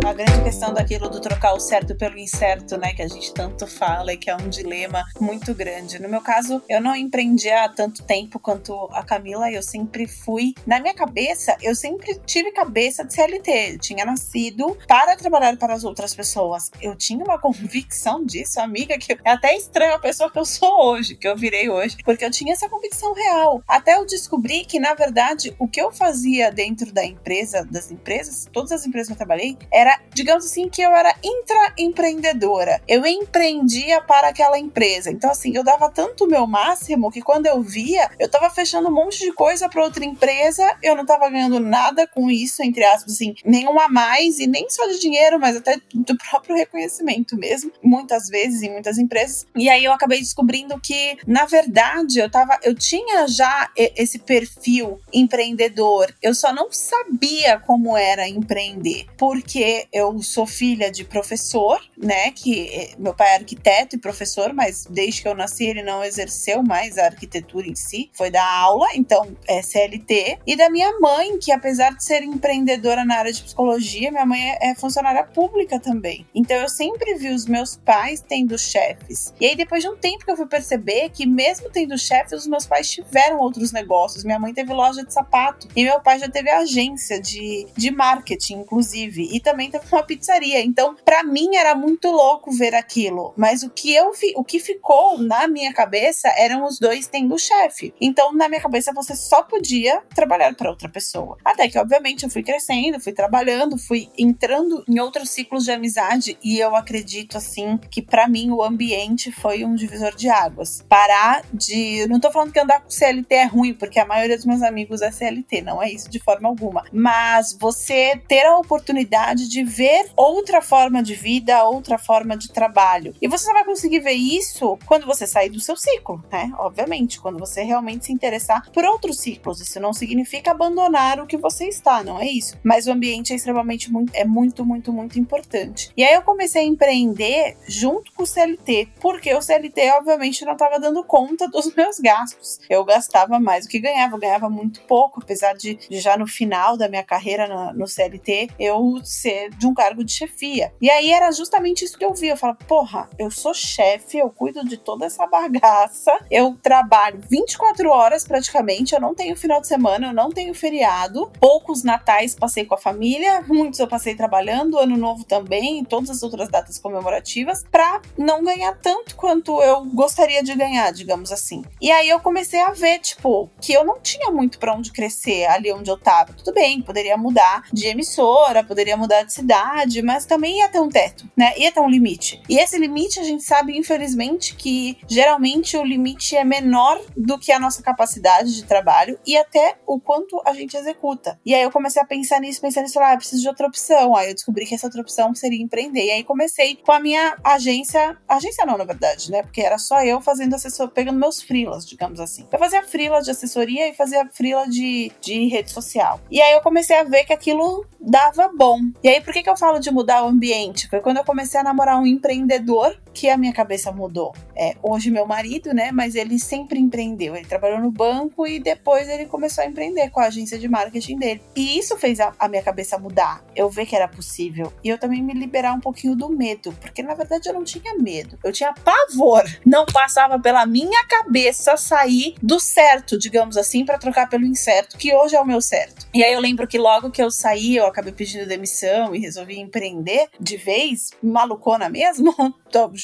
A 0.04 0.12
grande 0.12 0.35
daquilo 0.46 1.10
do 1.10 1.20
trocar 1.20 1.54
o 1.54 1.60
certo 1.60 1.96
pelo 1.96 2.16
incerto, 2.16 2.76
né? 2.78 2.94
Que 2.94 3.02
a 3.02 3.08
gente 3.08 3.34
tanto 3.34 3.66
fala 3.66 4.12
e 4.12 4.16
que 4.16 4.30
é 4.30 4.36
um 4.36 4.48
dilema 4.48 5.04
muito 5.20 5.52
grande. 5.52 5.98
No 5.98 6.08
meu 6.08 6.20
caso, 6.20 6.62
eu 6.68 6.80
não 6.80 6.94
empreendi 6.94 7.50
há 7.50 7.68
tanto 7.68 8.04
tempo 8.04 8.38
quanto 8.38 8.88
a 8.92 9.02
Camila, 9.02 9.50
eu 9.50 9.60
sempre 9.60 10.06
fui. 10.06 10.54
Na 10.64 10.78
minha 10.78 10.94
cabeça, 10.94 11.56
eu 11.60 11.74
sempre 11.74 12.20
tive 12.24 12.52
cabeça 12.52 13.04
de 13.04 13.12
CLT. 13.12 13.72
Eu 13.72 13.78
tinha 13.80 14.04
nascido 14.04 14.78
para 14.86 15.16
trabalhar 15.16 15.56
para 15.56 15.74
as 15.74 15.82
outras 15.82 16.14
pessoas. 16.14 16.70
Eu 16.80 16.94
tinha 16.94 17.24
uma 17.24 17.40
convicção 17.40 18.24
disso, 18.24 18.60
amiga, 18.60 18.96
que 18.98 19.14
é 19.14 19.30
até 19.30 19.56
estranho 19.56 19.94
a 19.94 19.98
pessoa 19.98 20.30
que 20.30 20.38
eu 20.38 20.44
sou 20.44 20.90
hoje, 20.90 21.16
que 21.16 21.26
eu 21.26 21.36
virei 21.36 21.68
hoje, 21.68 21.96
porque 22.04 22.24
eu 22.24 22.30
tinha 22.30 22.52
essa 22.52 22.68
convicção 22.68 23.12
real. 23.12 23.64
Até 23.66 23.96
eu 23.96 24.06
descobri 24.06 24.64
que, 24.64 24.78
na 24.78 24.94
verdade, 24.94 25.56
o 25.58 25.66
que 25.66 25.80
eu 25.80 25.90
fazia 25.90 26.52
dentro 26.52 26.92
da 26.92 27.04
empresa, 27.04 27.66
das 27.68 27.90
empresas, 27.90 28.48
todas 28.52 28.70
as 28.70 28.86
empresas 28.86 29.08
que 29.08 29.14
eu 29.14 29.16
trabalhei, 29.16 29.58
era, 29.72 30.00
digamos 30.14 30.35
assim, 30.44 30.68
que 30.68 30.82
eu 30.82 30.90
era 30.90 31.14
intraempreendedora. 31.22 32.80
Eu 32.86 33.06
empreendia 33.06 34.00
para 34.00 34.28
aquela 34.28 34.58
empresa. 34.58 35.10
Então, 35.10 35.30
assim, 35.30 35.56
eu 35.56 35.64
dava 35.64 35.90
tanto 35.90 36.24
o 36.24 36.28
meu 36.28 36.46
máximo 36.46 37.10
que 37.10 37.22
quando 37.22 37.46
eu 37.46 37.62
via, 37.62 38.10
eu 38.18 38.28
tava 38.28 38.50
fechando 38.50 38.88
um 38.88 38.94
monte 38.94 39.18
de 39.18 39.32
coisa 39.32 39.68
para 39.68 39.82
outra 39.82 40.04
empresa, 40.04 40.76
eu 40.82 40.94
não 40.94 41.06
tava 41.06 41.28
ganhando 41.28 41.60
nada 41.60 42.06
com 42.06 42.30
isso, 42.30 42.62
entre 42.62 42.84
aspas, 42.84 43.14
assim, 43.14 43.34
nenhum 43.44 43.78
a 43.80 43.88
mais, 43.88 44.38
e 44.38 44.46
nem 44.46 44.68
só 44.68 44.86
de 44.86 44.98
dinheiro, 44.98 45.38
mas 45.38 45.56
até 45.56 45.80
do 45.94 46.16
próprio 46.16 46.56
reconhecimento 46.56 47.36
mesmo, 47.36 47.72
muitas 47.82 48.28
vezes 48.28 48.62
em 48.62 48.70
muitas 48.70 48.98
empresas. 48.98 49.46
E 49.54 49.68
aí 49.68 49.84
eu 49.84 49.92
acabei 49.92 50.18
descobrindo 50.18 50.78
que, 50.80 51.16
na 51.26 51.44
verdade, 51.46 52.18
eu 52.18 52.30
tava, 52.30 52.58
eu 52.62 52.74
tinha 52.74 53.26
já 53.26 53.70
esse 53.76 54.18
perfil 54.18 55.00
empreendedor. 55.12 56.14
Eu 56.22 56.34
só 56.34 56.52
não 56.52 56.70
sabia 56.70 57.58
como 57.60 57.96
era 57.96 58.28
empreender, 58.28 59.06
porque 59.16 59.86
eu 59.92 60.22
sou 60.26 60.46
filha 60.46 60.90
de 60.90 61.04
professor, 61.04 61.80
né, 61.96 62.30
que 62.30 62.68
eh, 62.68 62.94
meu 62.98 63.14
pai 63.14 63.28
é 63.28 63.36
arquiteto 63.36 63.96
e 63.96 63.98
professor, 63.98 64.52
mas 64.52 64.86
desde 64.88 65.22
que 65.22 65.28
eu 65.28 65.34
nasci 65.34 65.64
ele 65.64 65.82
não 65.82 66.04
exerceu 66.04 66.62
mais 66.62 66.98
a 66.98 67.06
arquitetura 67.06 67.66
em 67.66 67.74
si, 67.74 68.10
foi 68.12 68.30
da 68.30 68.44
aula, 68.44 68.88
então 68.94 69.36
é 69.48 69.62
CLT, 69.62 70.38
e 70.46 70.56
da 70.56 70.68
minha 70.70 70.98
mãe, 70.98 71.38
que 71.38 71.52
apesar 71.52 71.94
de 71.94 72.04
ser 72.04 72.22
empreendedora 72.22 73.04
na 73.04 73.16
área 73.16 73.32
de 73.32 73.42
psicologia, 73.42 74.10
minha 74.10 74.26
mãe 74.26 74.40
é, 74.40 74.70
é 74.70 74.74
funcionária 74.74 75.24
pública 75.24 75.78
também. 75.80 76.26
Então 76.34 76.56
eu 76.56 76.68
sempre 76.68 77.14
vi 77.14 77.28
os 77.30 77.46
meus 77.46 77.76
pais 77.76 78.22
tendo 78.26 78.58
chefes. 78.58 79.32
E 79.40 79.46
aí 79.46 79.56
depois 79.56 79.82
de 79.82 79.88
um 79.88 79.96
tempo 79.96 80.24
que 80.24 80.30
eu 80.30 80.36
fui 80.36 80.46
perceber 80.46 81.10
que 81.10 81.26
mesmo 81.26 81.70
tendo 81.70 81.96
chefes, 81.98 82.32
os 82.32 82.46
meus 82.46 82.66
pais 82.66 82.90
tiveram 82.90 83.38
outros 83.38 83.72
negócios. 83.72 84.24
Minha 84.24 84.38
mãe 84.38 84.52
teve 84.52 84.72
loja 84.72 85.04
de 85.04 85.12
sapato 85.12 85.68
e 85.74 85.84
meu 85.84 86.00
pai 86.00 86.18
já 86.18 86.28
teve 86.28 86.50
agência 86.50 87.20
de, 87.20 87.66
de 87.76 87.90
marketing, 87.90 88.60
inclusive, 88.60 89.28
e 89.32 89.40
também 89.40 89.70
teve 89.70 89.84
uma 89.90 90.02
pizzaria. 90.16 90.64
Então, 90.64 90.96
para 91.04 91.22
mim 91.22 91.56
era 91.56 91.74
muito 91.74 92.10
louco 92.10 92.50
ver 92.52 92.74
aquilo, 92.74 93.32
mas 93.36 93.62
o 93.62 93.70
que 93.70 93.94
eu 93.94 94.12
vi, 94.12 94.32
o 94.36 94.44
que 94.44 94.58
ficou 94.58 95.18
na 95.18 95.46
minha 95.46 95.72
cabeça 95.72 96.28
eram 96.36 96.64
os 96.64 96.78
dois 96.78 97.06
tendo 97.06 97.38
chefe. 97.38 97.94
Então, 98.00 98.32
na 98.32 98.48
minha 98.48 98.60
cabeça 98.60 98.92
você 98.92 99.14
só 99.14 99.42
podia 99.42 100.02
trabalhar 100.14 100.54
para 100.54 100.70
outra 100.70 100.88
pessoa. 100.88 101.36
Até 101.44 101.68
que 101.68 101.78
obviamente 101.78 102.24
eu 102.24 102.30
fui 102.30 102.42
crescendo, 102.42 103.00
fui 103.00 103.12
trabalhando, 103.12 103.78
fui 103.78 104.08
entrando 104.18 104.84
em 104.88 104.98
outros 104.98 105.30
ciclos 105.30 105.64
de 105.64 105.70
amizade 105.70 106.38
e 106.42 106.58
eu 106.58 106.74
acredito 106.74 107.36
assim 107.36 107.78
que 107.90 108.00
para 108.02 108.28
mim 108.28 108.50
o 108.50 108.62
ambiente 108.62 109.30
foi 109.30 109.64
um 109.64 109.74
divisor 109.74 110.14
de 110.14 110.28
águas. 110.28 110.84
Parar 110.88 111.44
de, 111.52 112.06
não 112.08 112.20
tô 112.20 112.30
falando 112.30 112.52
que 112.52 112.60
andar 112.60 112.80
com 112.80 112.90
CLT 112.90 113.34
é 113.34 113.44
ruim, 113.44 113.74
porque 113.74 113.98
a 113.98 114.06
maioria 114.06 114.36
dos 114.36 114.46
meus 114.46 114.62
amigos 114.62 115.02
é 115.02 115.10
CLT, 115.10 115.62
não 115.62 115.82
é 115.82 115.90
isso 115.90 116.10
de 116.10 116.18
forma 116.18 116.48
alguma, 116.48 116.84
mas 116.92 117.56
você 117.58 118.20
ter 118.28 118.46
a 118.46 118.58
oportunidade 118.58 119.48
de 119.48 119.62
ver 119.62 120.05
outra 120.16 120.60
forma 120.60 121.02
de 121.02 121.14
vida, 121.14 121.64
outra 121.64 121.98
forma 121.98 122.36
de 122.36 122.50
trabalho. 122.50 123.14
E 123.20 123.28
você 123.28 123.44
só 123.44 123.52
vai 123.52 123.64
conseguir 123.64 124.00
ver 124.00 124.12
isso 124.12 124.78
quando 124.86 125.06
você 125.06 125.26
sair 125.26 125.48
do 125.48 125.60
seu 125.60 125.76
ciclo, 125.76 126.22
né? 126.30 126.52
Obviamente, 126.58 127.20
quando 127.20 127.38
você 127.38 127.62
realmente 127.62 128.06
se 128.06 128.12
interessar 128.12 128.70
por 128.70 128.84
outros 128.84 129.18
ciclos. 129.18 129.60
Isso 129.60 129.80
não 129.80 129.92
significa 129.92 130.50
abandonar 130.50 131.20
o 131.20 131.26
que 131.26 131.36
você 131.36 131.66
está, 131.66 132.02
não 132.02 132.20
é 132.20 132.26
isso. 132.26 132.58
Mas 132.62 132.86
o 132.86 132.92
ambiente 132.92 133.32
é 133.32 133.36
extremamente 133.36 133.90
muito, 133.90 134.14
é 134.14 134.24
muito, 134.24 134.64
muito, 134.64 134.92
muito 134.92 135.18
importante. 135.18 135.90
E 135.96 136.04
aí 136.04 136.14
eu 136.14 136.22
comecei 136.22 136.62
a 136.62 136.66
empreender 136.66 137.56
junto 137.66 138.12
com 138.12 138.22
o 138.22 138.26
CLT, 138.26 138.88
porque 139.00 139.34
o 139.34 139.42
CLT, 139.42 139.90
obviamente, 139.92 140.44
não 140.44 140.52
estava 140.52 140.78
dando 140.78 141.02
conta 141.04 141.48
dos 141.50 141.74
meus 141.74 141.98
gastos. 141.98 142.60
Eu 142.68 142.84
gastava 142.84 143.38
mais 143.38 143.64
do 143.64 143.70
que 143.70 143.78
ganhava, 143.78 144.16
eu 144.16 144.20
ganhava 144.20 144.48
muito 144.48 144.80
pouco, 144.82 145.20
apesar 145.22 145.54
de, 145.54 145.78
já 145.90 146.16
no 146.16 146.26
final 146.26 146.76
da 146.76 146.88
minha 146.88 147.04
carreira 147.04 147.72
no 147.72 147.86
CLT 147.86 148.50
eu 148.58 149.00
ser 149.02 149.50
de 149.50 149.66
um 149.66 149.74
cargo 149.74 149.95
de 150.04 150.12
chefia. 150.12 150.72
E 150.80 150.90
aí 150.90 151.12
era 151.12 151.30
justamente 151.32 151.84
isso 151.84 151.98
que 151.98 152.04
eu 152.04 152.14
vi. 152.14 152.28
Eu 152.28 152.36
falava, 152.36 152.58
porra, 152.66 153.08
eu 153.18 153.30
sou 153.30 153.54
chefe, 153.54 154.18
eu 154.18 154.30
cuido 154.30 154.64
de 154.64 154.76
toda 154.76 155.06
essa 155.06 155.26
bagaça, 155.26 156.12
eu 156.30 156.56
trabalho 156.62 157.20
24 157.28 157.88
horas 157.90 158.26
praticamente, 158.26 158.94
eu 158.94 159.00
não 159.00 159.14
tenho 159.14 159.36
final 159.36 159.60
de 159.60 159.66
semana, 159.66 160.08
eu 160.08 160.14
não 160.14 160.30
tenho 160.30 160.54
feriado. 160.54 161.30
Poucos 161.40 161.82
natais 161.82 162.34
passei 162.34 162.64
com 162.64 162.74
a 162.74 162.78
família, 162.78 163.44
muitos 163.46 163.80
eu 163.80 163.88
passei 163.88 164.14
trabalhando, 164.14 164.78
ano 164.78 164.96
novo 164.96 165.24
também, 165.24 165.84
todas 165.84 166.10
as 166.10 166.22
outras 166.22 166.48
datas 166.48 166.78
comemorativas, 166.78 167.64
para 167.70 168.00
não 168.16 168.42
ganhar 168.42 168.76
tanto 168.80 169.16
quanto 169.16 169.60
eu 169.62 169.84
gostaria 169.84 170.42
de 170.42 170.54
ganhar, 170.54 170.92
digamos 170.92 171.32
assim. 171.32 171.64
E 171.80 171.90
aí 171.90 172.08
eu 172.08 172.20
comecei 172.20 172.60
a 172.60 172.70
ver, 172.70 172.98
tipo, 172.98 173.50
que 173.60 173.72
eu 173.72 173.84
não 173.84 174.00
tinha 174.00 174.30
muito 174.30 174.58
para 174.58 174.74
onde 174.74 174.92
crescer 174.92 175.46
ali 175.46 175.72
onde 175.72 175.90
eu 175.90 175.98
tava. 175.98 176.32
Tudo 176.32 176.52
bem, 176.52 176.82
poderia 176.82 177.16
mudar 177.16 177.64
de 177.72 177.86
emissora, 177.86 178.64
poderia 178.64 178.96
mudar 178.96 179.22
de 179.22 179.32
cidade, 179.32 179.75
mas 180.02 180.26
também 180.26 180.58
ia 180.58 180.68
ter 180.68 180.80
um 180.80 180.88
teto, 180.88 181.28
né? 181.36 181.52
Ia 181.58 181.72
ter 181.72 181.80
um 181.80 181.88
limite. 181.88 182.42
E 182.48 182.58
esse 182.58 182.78
limite 182.78 183.20
a 183.20 183.24
gente 183.24 183.42
sabe, 183.42 183.76
infelizmente, 183.76 184.54
que 184.54 184.98
geralmente 185.08 185.76
o 185.76 185.84
limite 185.84 186.36
é 186.36 186.44
menor 186.44 187.00
do 187.16 187.38
que 187.38 187.52
a 187.52 187.58
nossa 187.58 187.82
capacidade 187.82 188.54
de 188.54 188.64
trabalho 188.64 189.18
e 189.26 189.36
até 189.36 189.76
o 189.86 190.00
quanto 190.00 190.40
a 190.44 190.52
gente 190.52 190.76
executa. 190.76 191.38
E 191.44 191.54
aí 191.54 191.62
eu 191.62 191.70
comecei 191.70 192.00
a 192.00 192.04
pensar 192.04 192.40
nisso, 192.40 192.60
pensar 192.60 192.82
nisso, 192.82 192.98
ah, 193.00 193.16
preciso 193.16 193.42
de 193.42 193.48
outra 193.48 193.66
opção. 193.66 194.16
Aí 194.16 194.28
eu 194.28 194.34
descobri 194.34 194.66
que 194.66 194.74
essa 194.74 194.86
outra 194.86 195.00
opção 195.00 195.34
seria 195.34 195.62
empreender. 195.62 196.06
E 196.06 196.10
aí 196.10 196.24
comecei 196.24 196.76
com 196.76 196.92
a 196.92 197.00
minha 197.00 197.36
agência, 197.44 198.16
agência 198.28 198.64
não, 198.64 198.76
na 198.76 198.84
verdade, 198.84 199.30
né? 199.30 199.42
Porque 199.42 199.60
era 199.60 199.78
só 199.78 200.02
eu 200.02 200.20
fazendo 200.20 200.54
assessor, 200.54 200.88
pegando 200.90 201.18
meus 201.18 201.42
frilas, 201.42 201.86
digamos 201.86 202.20
assim. 202.20 202.46
Eu 202.50 202.58
fazia 202.58 202.82
frila 202.82 203.20
de 203.20 203.30
assessoria 203.30 203.88
e 203.88 203.94
fazia 203.94 204.28
frila 204.32 204.68
de, 204.68 205.12
de 205.20 205.48
rede 205.48 205.70
social. 205.70 206.20
E 206.30 206.40
aí 206.40 206.52
eu 206.52 206.60
comecei 206.60 206.96
a 206.96 207.04
ver 207.04 207.24
que 207.24 207.32
aquilo 207.32 207.86
dava 208.00 208.48
bom. 208.48 208.80
E 209.02 209.08
aí 209.08 209.20
por 209.20 209.32
que, 209.32 209.42
que 209.42 209.50
eu 209.50 209.56
falo 209.66 209.80
de 209.80 209.90
mudar 209.90 210.24
o 210.24 210.28
ambiente? 210.28 210.88
Foi 210.88 211.00
quando 211.00 211.16
eu 211.16 211.24
comecei 211.24 211.58
a 211.58 211.64
namorar 211.64 211.98
um 211.98 212.06
empreendedor 212.06 212.96
que 213.16 213.30
a 213.30 213.36
minha 213.38 213.52
cabeça 213.52 213.90
mudou. 213.90 214.34
É, 214.54 214.76
hoje 214.82 215.10
meu 215.10 215.26
marido, 215.26 215.72
né? 215.72 215.90
Mas 215.90 216.14
ele 216.14 216.38
sempre 216.38 216.78
empreendeu. 216.78 217.34
Ele 217.34 217.46
trabalhou 217.46 217.80
no 217.80 217.90
banco 217.90 218.46
e 218.46 218.60
depois 218.60 219.08
ele 219.08 219.24
começou 219.24 219.64
a 219.64 219.66
empreender 219.66 220.10
com 220.10 220.20
a 220.20 220.26
agência 220.26 220.58
de 220.58 220.68
marketing 220.68 221.16
dele. 221.16 221.42
E 221.56 221.78
isso 221.78 221.96
fez 221.96 222.20
a, 222.20 222.34
a 222.38 222.46
minha 222.46 222.62
cabeça 222.62 222.98
mudar. 222.98 223.42
Eu 223.56 223.70
ver 223.70 223.86
que 223.86 223.96
era 223.96 224.06
possível. 224.06 224.70
E 224.84 224.90
eu 224.90 224.98
também 224.98 225.22
me 225.22 225.32
liberar 225.32 225.72
um 225.72 225.80
pouquinho 225.80 226.14
do 226.14 226.28
medo. 226.28 226.76
Porque 226.78 227.02
na 227.02 227.14
verdade 227.14 227.48
eu 227.48 227.54
não 227.54 227.64
tinha 227.64 227.94
medo. 227.94 228.38
Eu 228.44 228.52
tinha 228.52 228.74
pavor. 228.74 229.44
Não 229.64 229.86
passava 229.86 230.38
pela 230.38 230.66
minha 230.66 231.06
cabeça 231.06 231.74
sair 231.78 232.34
do 232.42 232.60
certo, 232.60 233.18
digamos 233.18 233.56
assim, 233.56 233.82
para 233.82 233.96
trocar 233.96 234.28
pelo 234.28 234.44
incerto, 234.44 234.98
que 234.98 235.14
hoje 235.14 235.34
é 235.34 235.40
o 235.40 235.46
meu 235.46 235.62
certo. 235.62 236.06
E 236.12 236.22
aí 236.22 236.34
eu 236.34 236.40
lembro 236.40 236.66
que 236.66 236.76
logo 236.76 237.10
que 237.10 237.22
eu 237.22 237.30
saí, 237.30 237.76
eu 237.76 237.86
acabei 237.86 238.12
pedindo 238.12 238.46
demissão 238.46 239.14
e 239.14 239.20
resolvi 239.20 239.58
empreender 239.58 240.28
de 240.38 240.58
vez, 240.58 241.12
malucona 241.22 241.88
mesmo. 241.88 242.34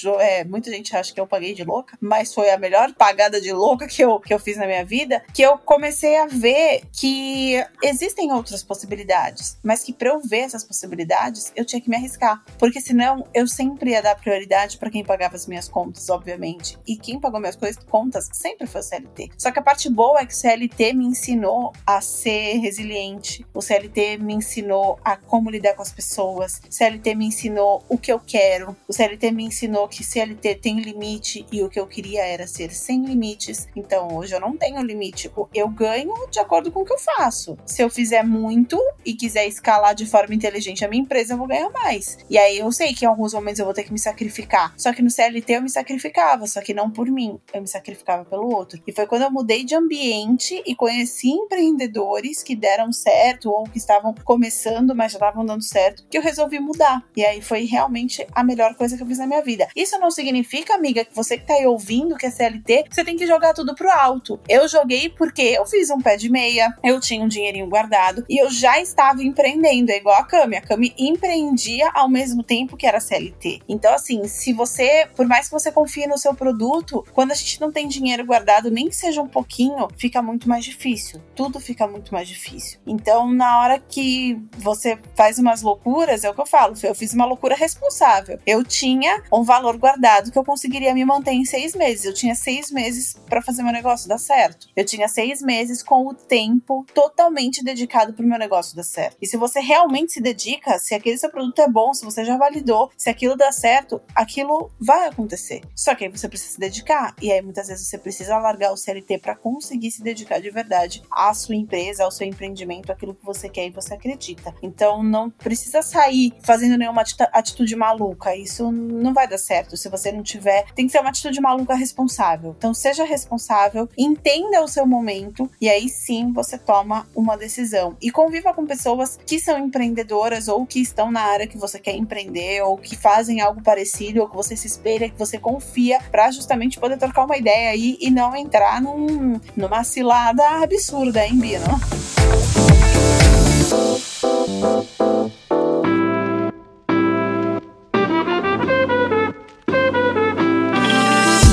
é, 0.05 0.45
muita 0.45 0.71
gente 0.71 0.95
acha 0.97 1.13
que 1.13 1.21
eu 1.21 1.27
paguei 1.27 1.55
de 1.55 1.65
louca, 1.65 1.97
mas 2.01 2.35
foi 2.35 2.51
a 2.51 2.59
melhor 2.59 2.93
pagada 2.95 3.41
de 3.41 3.53
louca 3.53 3.87
que 3.87 4.03
eu, 4.03 4.21
que 4.21 4.33
eu 4.33 4.39
fiz 4.39 4.57
na 4.57 4.67
minha 4.67 4.85
vida, 4.85 5.23
que 5.35 5.43
eu 5.43 5.59
comecei 5.59 6.17
a 6.17 6.27
ver 6.27 6.83
que 6.93 7.63
existem 7.83 8.33
outras 8.33 8.63
possibilidades, 8.63 9.59
mas 9.63 9.83
que 9.83 9.93
para 9.93 10.11
eu 10.11 10.21
ver 10.21 10.41
essas 10.41 10.65
possibilidades, 10.65 11.53
eu 11.57 11.65
tinha 11.65 11.81
que 11.81 11.89
me 11.89 11.97
arriscar, 11.97 12.43
porque 12.59 12.81
senão 12.81 13.27
eu 13.35 13.47
sempre 13.47 13.91
ia 13.91 14.03
dar 14.03 14.17
prioridade 14.17 14.79
para 14.79 14.91
quem 14.91 15.05
pagava 15.05 15.37
as 15.37 15.47
minhas 15.47 15.69
contas, 15.69 16.09
obviamente, 16.09 16.79
e 16.87 16.97
quem 16.97 17.21
pagou 17.21 17.41
minhas 17.41 17.57
coisas, 17.57 17.83
contas 17.85 18.29
sempre 18.33 18.67
foi 18.67 18.81
o 18.81 18.85
CLT. 18.85 19.31
Só 19.39 19.51
que 19.51 19.59
a 19.59 19.63
parte 19.63 19.89
boa 19.89 20.21
é 20.21 20.27
que 20.27 20.33
o 20.33 20.37
CLT 20.37 20.93
me 20.95 21.05
ensinou 21.07 21.73
a 21.87 22.01
ser 22.01 22.59
resiliente, 22.59 23.45
o 23.55 23.61
CLT 23.61 24.19
me 24.19 24.35
ensinou 24.35 24.99
a 25.05 25.17
como 25.17 25.51
lidar 25.51 25.75
com 25.75 25.83
as 25.83 25.93
pessoas, 25.93 26.61
o 26.69 26.73
CLT 26.73 27.15
me 27.15 27.27
ensinou 27.27 27.85
o 27.89 27.99
que 27.99 28.13
eu 28.13 28.21
quero, 28.21 28.77
o 28.89 28.93
CLT 28.93 29.33
me 29.33 29.45
ensinou 29.45 29.89
que 29.93 30.03
CLT 30.03 30.55
tem 30.57 30.81
limite 30.81 31.45
e 31.53 31.63
o 31.63 31.69
que 31.69 31.79
eu 31.79 31.87
queria 31.87 32.25
era 32.25 32.47
ser 32.47 32.73
sem 32.73 33.05
limites. 33.05 33.69
Então 33.77 34.17
hoje 34.17 34.35
eu 34.35 34.41
não 34.41 34.57
tenho 34.57 34.83
limite. 34.83 35.31
Eu 35.55 35.69
ganho 35.69 36.15
de 36.31 36.39
acordo 36.39 36.73
com 36.73 36.81
o 36.81 36.85
que 36.85 36.93
eu 36.93 36.99
faço. 36.99 37.59
Se 37.67 37.83
eu 37.83 37.91
fizer 37.91 38.23
muito 38.23 38.81
e 39.05 39.13
quiser 39.13 39.47
escalar 39.47 39.95
de 39.95 40.07
forma 40.07 40.35
inteligente 40.35 40.85
a 40.85 40.89
minha 40.89 41.03
empresa, 41.03 41.35
eu 41.35 41.39
vou 41.39 41.47
ganhar 41.47 41.69
mais. 41.71 42.17
E 42.31 42.39
aí 42.39 42.59
eu 42.59 42.73
sei 42.73 42.95
que 42.95 43.05
em 43.05 43.09
alguns 43.09 43.35
momentos 43.35 43.59
eu 43.59 43.67
vou 43.67 43.75
ter 43.75 43.85
que 43.85 43.93
me 43.93 43.99
sacrificar. 43.99 44.73
Só 44.79 44.93
que 44.93 45.03
no 45.03 45.11
CLT 45.11 45.53
eu 45.53 45.63
me 45.63 45.69
sacrificava, 45.69 46.47
só 46.47 46.63
que 46.63 46.73
não 46.73 46.91
por 46.91 47.09
mim. 47.09 47.39
Eu 47.53 47.61
me 47.61 47.69
sacrificava 47.69 48.25
pelo 48.25 48.51
outro. 48.55 48.83
E 48.87 48.93
foi 48.93 49.07
quando 49.07 49.23
eu 49.23 49.31
mudei 49.31 49.63
de 49.63 49.75
ambiente 49.75 50.63
e 50.65 50.75
conheci 50.75 51.29
empreendedores 51.29 52.43
que 52.43 52.57
deram 52.57 52.91
certo 52.93 53.51
ou 53.51 53.65
que 53.65 53.77
estavam 53.77 54.15
começando, 54.25 54.95
mas 54.95 55.13
já 55.13 55.19
estavam 55.19 55.45
dando 55.45 55.63
certo, 55.63 56.05
que 56.09 56.17
eu 56.17 56.23
resolvi 56.23 56.59
mudar. 56.59 57.05
E 57.15 57.25
aí 57.25 57.43
foi 57.43 57.65
realmente 57.65 58.27
a 58.33 58.43
melhor 58.43 58.75
coisa 58.75 58.97
que 58.97 59.03
eu 59.03 59.07
fiz 59.07 59.19
na 59.19 59.27
minha 59.27 59.43
vida. 59.43 59.69
Isso 59.83 59.99
não 59.99 60.13
significa, 60.13 60.77
amiga, 60.77 61.05
que 61.05 61.13
você 61.13 61.37
que 61.37 61.45
tá 61.45 61.55
aí 61.55 61.67
ouvindo 61.67 62.15
que 62.15 62.25
é 62.25 62.31
CLT, 62.31 62.85
você 62.89 63.05
tem 63.05 63.17
que 63.17 63.27
jogar 63.27 63.53
tudo 63.53 63.75
pro 63.75 63.91
alto. 63.91 64.39
Eu 64.49 64.69
joguei 64.69 65.09
porque 65.09 65.43
eu 65.43 65.67
fiz 65.67 65.91
um 65.91 66.01
pé 66.01 66.17
de 66.17 66.31
meia, 66.31 66.73
eu 66.85 67.01
tinha 67.01 67.21
um 67.21 67.27
dinheirinho 67.27 67.69
guardado 67.69 68.25
e 68.29 68.41
eu 68.41 68.49
já 68.49 68.81
estava 68.81 69.25
empreendendo. 69.25 69.91
É 69.91 69.97
igual 69.97 70.15
a 70.15 70.25
Cami. 70.25 70.55
A 70.55 70.61
Cami 70.61 70.95
empreendia 70.97 71.91
ao 71.95 72.09
mesmo 72.09 72.45
tempo 72.45 72.77
que 72.77 72.87
era 72.87 73.01
CLT. 73.01 73.63
Então, 73.69 73.93
assim, 73.93 74.29
se 74.29 74.53
você, 74.53 75.09
por 75.17 75.27
mais 75.27 75.47
que 75.47 75.53
você 75.53 75.73
confie 75.73 76.07
no 76.07 76.17
seu 76.17 76.33
produto, 76.33 77.05
quando 77.13 77.33
a 77.33 77.35
gente 77.35 77.61
não 77.61 77.73
tem 77.73 77.89
dinheiro 77.89 78.25
guardado, 78.25 78.71
nem 78.71 78.89
que 78.89 78.95
seja 78.95 79.21
um 79.21 79.27
pouquinho, 79.27 79.89
fica 79.97 80.23
muito 80.23 80.49
mais 80.49 80.65
difícil. 80.65 81.21
Tudo 81.35 81.59
fica 81.59 81.89
muito 81.89 82.15
mais 82.15 82.29
difícil. 82.29 82.79
Então, 82.87 83.33
na 83.33 83.59
hora 83.59 83.81
que 83.81 84.41
você 84.59 84.97
faz 85.17 85.41
umas 85.41 85.61
loucuras, 85.61 86.23
é 86.23 86.31
o 86.31 86.35
que 86.35 86.41
eu 86.41 86.47
falo, 86.47 86.75
eu 86.85 86.95
fiz 86.95 87.13
uma 87.13 87.27
loucura 87.27 87.57
responsável. 87.57 88.39
Eu 88.47 88.63
tinha 88.63 89.25
um 89.33 89.43
valor 89.43 89.62
guardado 89.77 90.31
que 90.31 90.39
eu 90.39 90.45
conseguiria 90.45 90.95
me 90.95 91.05
manter 91.05 91.33
em 91.33 91.45
seis 91.45 91.75
meses. 91.75 92.05
Eu 92.05 92.15
tinha 92.15 92.35
seis 92.35 92.71
meses 92.71 93.17
para 93.29 93.43
fazer 93.43 93.63
meu 93.63 93.73
negócio 93.73 94.09
dar 94.09 94.19
certo. 94.19 94.69
Eu 94.75 94.85
tinha 94.85 95.09
seis 95.09 95.41
meses 95.43 95.83
com 95.83 96.07
o 96.07 96.15
tempo 96.15 96.85
totalmente 96.95 97.63
dedicado 97.63 98.13
pro 98.13 98.27
meu 98.27 98.39
negócio 98.39 98.77
dar 98.77 98.83
certo. 98.83 99.17
E 99.21 99.27
se 99.27 99.37
você 99.37 99.61
realmente 99.61 100.13
se 100.13 100.21
dedica, 100.21 100.79
se 100.79 100.95
aquele 100.95 101.19
seu 101.19 101.31
produto 101.31 101.61
é 101.61 101.69
bom, 101.69 101.95
se 101.95 102.05
você 102.05 102.25
já 102.25 102.37
validou, 102.37 102.91
se 102.97 103.09
aquilo 103.09 103.37
dá 103.37 103.53
certo, 103.53 104.01
aquilo 104.15 104.71
vai 104.81 105.07
acontecer. 105.07 105.63
Só 105.75 105.95
que 105.95 106.05
aí 106.05 106.11
você 106.11 106.29
precisa 106.29 106.55
se 106.55 106.61
dedicar. 106.61 107.15
E 107.21 107.31
aí 107.31 107.43
muitas 107.43 107.69
vezes 107.69 107.87
você 107.87 107.99
precisa 107.99 108.39
largar 108.39 108.73
o 108.73 108.77
CLT 108.77 109.19
para 109.19 109.37
conseguir 109.37 109.91
se 109.91 110.03
dedicar 110.03 110.41
de 110.41 110.51
verdade 110.51 111.03
à 111.11 111.33
sua 111.35 111.55
empresa, 111.55 112.05
ao 112.05 112.11
seu 112.11 112.27
empreendimento, 112.27 112.91
aquilo 112.91 113.15
que 113.15 113.25
você 113.25 113.49
quer 113.49 113.67
e 113.67 113.71
você 113.71 113.95
acredita. 113.95 114.55
Então 114.63 115.03
não 115.03 115.31
precisa 115.31 115.83
sair 115.83 116.33
fazendo 116.43 116.77
nenhuma 116.77 117.03
atitude 117.33 117.77
maluca. 117.77 118.35
Isso 118.35 118.71
não 118.73 119.13
vai 119.13 119.29
dar 119.29 119.39
certo 119.39 119.52
se 119.77 119.89
você 119.89 120.11
não 120.11 120.23
tiver. 120.23 120.65
Tem 120.75 120.87
que 120.87 120.93
ser 120.93 121.01
uma 121.01 121.11
atitude 121.11 121.41
maluca 121.41 121.75
responsável. 121.75 122.55
Então 122.57 122.73
seja 122.73 123.05
responsável, 123.05 123.89
entenda 123.97 124.63
o 124.63 124.69
seu 124.69 124.87
momento 124.87 125.51
e 125.61 125.69
aí 125.69 125.89
sim 125.89 126.33
você 126.33 126.57
toma 126.57 127.07
uma 127.15 127.37
decisão. 127.37 127.97
E 128.01 128.11
conviva 128.11 128.55
com 128.55 128.67
pessoas 128.67 129.19
que 129.27 129.39
são 129.39 129.59
empreendedoras 129.59 130.49
ou 130.49 130.67
que 130.67 130.81
estão 130.81 131.11
na 131.11 131.23
área 131.23 131.47
que 131.47 131.59
você 131.59 131.79
quer 131.79 131.97
empreender 131.97 132.63
ou 132.63 132.77
que 132.77 132.97
fazem 132.97 133.41
algo 133.41 133.63
parecido 133.63 134.21
ou 134.21 134.29
que 134.29 134.37
você 134.37 134.57
se 134.57 134.67
espelha, 134.67 135.09
que 135.09 135.19
você 135.19 135.39
confia 135.39 135.99
para 136.11 136.31
justamente 136.31 136.79
poder 136.79 136.97
trocar 136.97 137.25
uma 137.25 137.37
ideia 137.37 137.71
aí 137.71 137.97
e 138.01 138.11
não 138.11 138.35
entrar 138.35 138.81
num, 138.81 139.41
numa 139.57 139.85
cilada 139.85 140.63
absurda, 140.63 141.27
hein, 141.27 141.39
Bino? 141.39 141.81